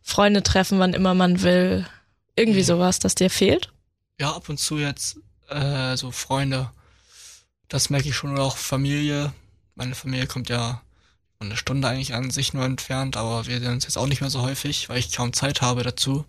Freunde 0.02 0.42
treffen, 0.42 0.78
wann 0.78 0.92
immer 0.94 1.14
man 1.14 1.42
will. 1.42 1.86
Irgendwie 2.36 2.60
Mhm. 2.60 2.64
sowas, 2.64 2.98
das 2.98 3.14
dir 3.14 3.30
fehlt? 3.30 3.72
Ja, 4.20 4.32
ab 4.34 4.48
und 4.50 4.58
zu 4.58 4.78
jetzt 4.78 5.16
äh, 5.48 5.96
so 5.96 6.10
Freunde. 6.10 6.70
Das 7.68 7.88
merke 7.90 8.08
ich 8.08 8.16
schon. 8.16 8.32
Oder 8.32 8.42
auch 8.42 8.56
Familie. 8.58 9.32
Meine 9.74 9.94
Familie 9.94 10.26
kommt 10.26 10.48
ja 10.50 10.82
eine 11.42 11.56
Stunde 11.56 11.88
eigentlich 11.88 12.14
an 12.14 12.30
sich 12.30 12.54
nur 12.54 12.64
entfernt, 12.64 13.16
aber 13.16 13.46
wir 13.46 13.58
sehen 13.60 13.72
uns 13.72 13.84
jetzt 13.84 13.96
auch 13.98 14.06
nicht 14.06 14.20
mehr 14.20 14.30
so 14.30 14.42
häufig, 14.42 14.88
weil 14.88 14.98
ich 14.98 15.12
kaum 15.12 15.32
Zeit 15.32 15.60
habe 15.62 15.82
dazu. 15.82 16.24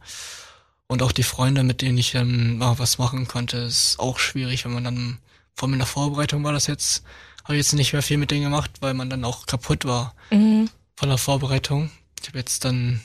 Und 0.88 1.02
auch 1.02 1.12
die 1.12 1.24
Freunde, 1.24 1.64
mit 1.64 1.82
denen 1.82 1.98
ich 1.98 2.12
dann 2.12 2.58
mal 2.58 2.78
was 2.80 2.98
machen 2.98 3.28
konnte, 3.28 3.58
ist 3.58 4.00
auch 4.00 4.20
schwierig, 4.20 4.66
wenn 4.66 4.74
man 4.74 4.84
dann, 4.84 5.20
vor 5.56 5.68
allem 5.68 5.74
in 5.74 5.80
der 5.80 5.88
Vorbereitung 5.88 6.44
war 6.44 6.52
das 6.54 6.68
jetzt, 6.68 7.04
habe 7.44 7.54
ich 7.56 7.60
jetzt 7.60 7.74
nicht 7.74 7.94
mehr 7.94 8.02
viel 8.04 8.18
mit 8.18 8.32
denen 8.32 8.44
gemacht, 8.44 8.72
weil 8.82 8.94
man 8.94 9.10
dann 9.10 9.24
auch 9.26 9.46
kaputt 9.46 9.86
war 9.86 10.14
Mhm. 10.32 10.70
von 10.96 11.10
der 11.10 11.18
Vorbereitung. 11.18 11.90
Ich 12.22 12.28
habe 12.28 12.38
jetzt 12.40 12.64
dann 12.66 13.02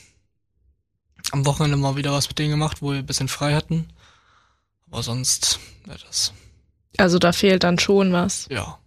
am 1.33 1.45
Wochenende 1.47 1.77
mal 1.77 1.97
wieder 1.97 2.13
was 2.13 2.29
mit 2.29 2.39
denen 2.39 2.51
gemacht, 2.51 2.83
wo 2.83 2.93
wir 2.93 2.99
ein 2.99 3.07
bisschen 3.07 3.29
frei 3.29 3.55
hatten. 3.55 3.89
Aber 4.91 5.03
sonst 5.03 5.59
wäre 5.85 5.99
das, 6.07 6.33
Also 6.97 7.19
da 7.19 7.33
fehlt 7.33 7.65
dann 7.65 7.79
schon 7.79 8.13
was. 8.13 8.47
ja. 8.51 8.79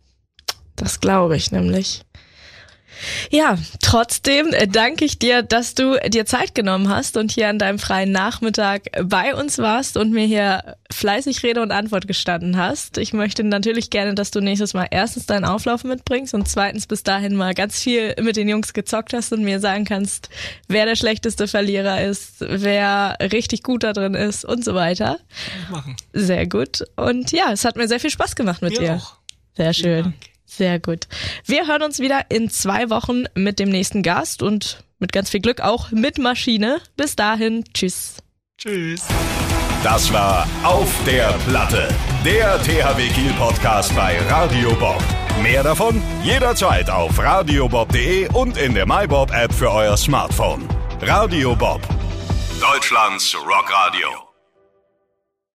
Das 0.77 0.99
glaube 0.99 1.35
ich 1.37 1.51
nämlich. 1.51 2.01
Ja, 3.29 3.57
trotzdem 3.81 4.53
äh, 4.53 4.67
danke 4.67 5.05
ich 5.05 5.19
dir, 5.19 5.41
dass 5.43 5.75
du 5.75 5.97
dir 6.07 6.25
Zeit 6.25 6.55
genommen 6.55 6.89
hast 6.89 7.17
und 7.17 7.31
hier 7.31 7.49
an 7.49 7.59
deinem 7.59 7.79
freien 7.79 8.11
Nachmittag 8.11 8.83
bei 9.03 9.35
uns 9.35 9.57
warst 9.57 9.97
und 9.97 10.11
mir 10.11 10.25
hier 10.25 10.77
fleißig 10.91 11.43
Rede 11.43 11.61
und 11.61 11.71
Antwort 11.71 12.07
gestanden 12.07 12.57
hast. 12.57 12.97
Ich 12.97 13.13
möchte 13.13 13.43
natürlich 13.43 13.89
gerne, 13.89 14.15
dass 14.15 14.31
du 14.31 14.39
nächstes 14.39 14.73
Mal 14.73 14.87
erstens 14.91 15.25
deinen 15.25 15.45
Auflauf 15.45 15.83
mitbringst 15.83 16.33
und 16.33 16.47
zweitens 16.47 16.87
bis 16.87 17.03
dahin 17.03 17.35
mal 17.35 17.53
ganz 17.53 17.81
viel 17.81 18.15
mit 18.21 18.35
den 18.35 18.49
Jungs 18.49 18.73
gezockt 18.73 19.13
hast 19.13 19.31
und 19.33 19.43
mir 19.43 19.59
sagen 19.59 19.85
kannst, 19.85 20.29
wer 20.67 20.85
der 20.85 20.95
schlechteste 20.95 21.47
Verlierer 21.47 22.01
ist, 22.01 22.37
wer 22.39 23.17
richtig 23.21 23.63
gut 23.63 23.83
da 23.83 23.93
drin 23.93 24.15
ist 24.15 24.45
und 24.45 24.63
so 24.63 24.75
weiter. 24.75 25.19
Machen. 25.69 25.95
Sehr 26.13 26.47
gut. 26.47 26.83
Und 26.95 27.31
ja, 27.31 27.51
es 27.51 27.65
hat 27.65 27.75
mir 27.75 27.87
sehr 27.87 27.99
viel 27.99 28.11
Spaß 28.11 28.35
gemacht 28.35 28.61
mit 28.61 28.73
Mir 28.73 28.79
dir. 28.79 28.95
auch. 28.95 29.15
Sehr 29.55 29.73
schön. 29.73 30.13
Sehr 30.57 30.79
gut. 30.79 31.07
Wir 31.45 31.65
hören 31.67 31.81
uns 31.81 31.99
wieder 31.99 32.25
in 32.29 32.49
zwei 32.49 32.89
Wochen 32.89 33.23
mit 33.35 33.57
dem 33.57 33.69
nächsten 33.69 34.03
Gast 34.03 34.43
und 34.43 34.83
mit 34.99 35.13
ganz 35.13 35.29
viel 35.29 35.39
Glück 35.39 35.61
auch 35.61 35.91
mit 35.91 36.17
Maschine. 36.17 36.81
Bis 36.97 37.15
dahin, 37.15 37.63
tschüss. 37.73 38.17
Tschüss. 38.57 39.07
Das 39.81 40.11
war 40.11 40.45
Auf 40.63 40.93
der 41.05 41.33
Platte, 41.47 41.87
der 42.25 42.61
THW 42.61 43.07
Kiel 43.09 43.33
Podcast 43.39 43.95
bei 43.95 44.19
Radio 44.29 44.75
Bob. 44.75 45.01
Mehr 45.41 45.63
davon 45.63 46.03
jederzeit 46.21 46.89
auf 46.89 47.17
radiobob.de 47.17 48.27
und 48.33 48.57
in 48.57 48.73
der 48.73 48.85
MyBob 48.85 49.31
App 49.31 49.53
für 49.53 49.71
euer 49.71 49.95
Smartphone. 49.95 50.67
Radio 51.01 51.55
Bob, 51.55 51.81
Deutschlands 52.59 53.35
Rockradio. 53.35 54.30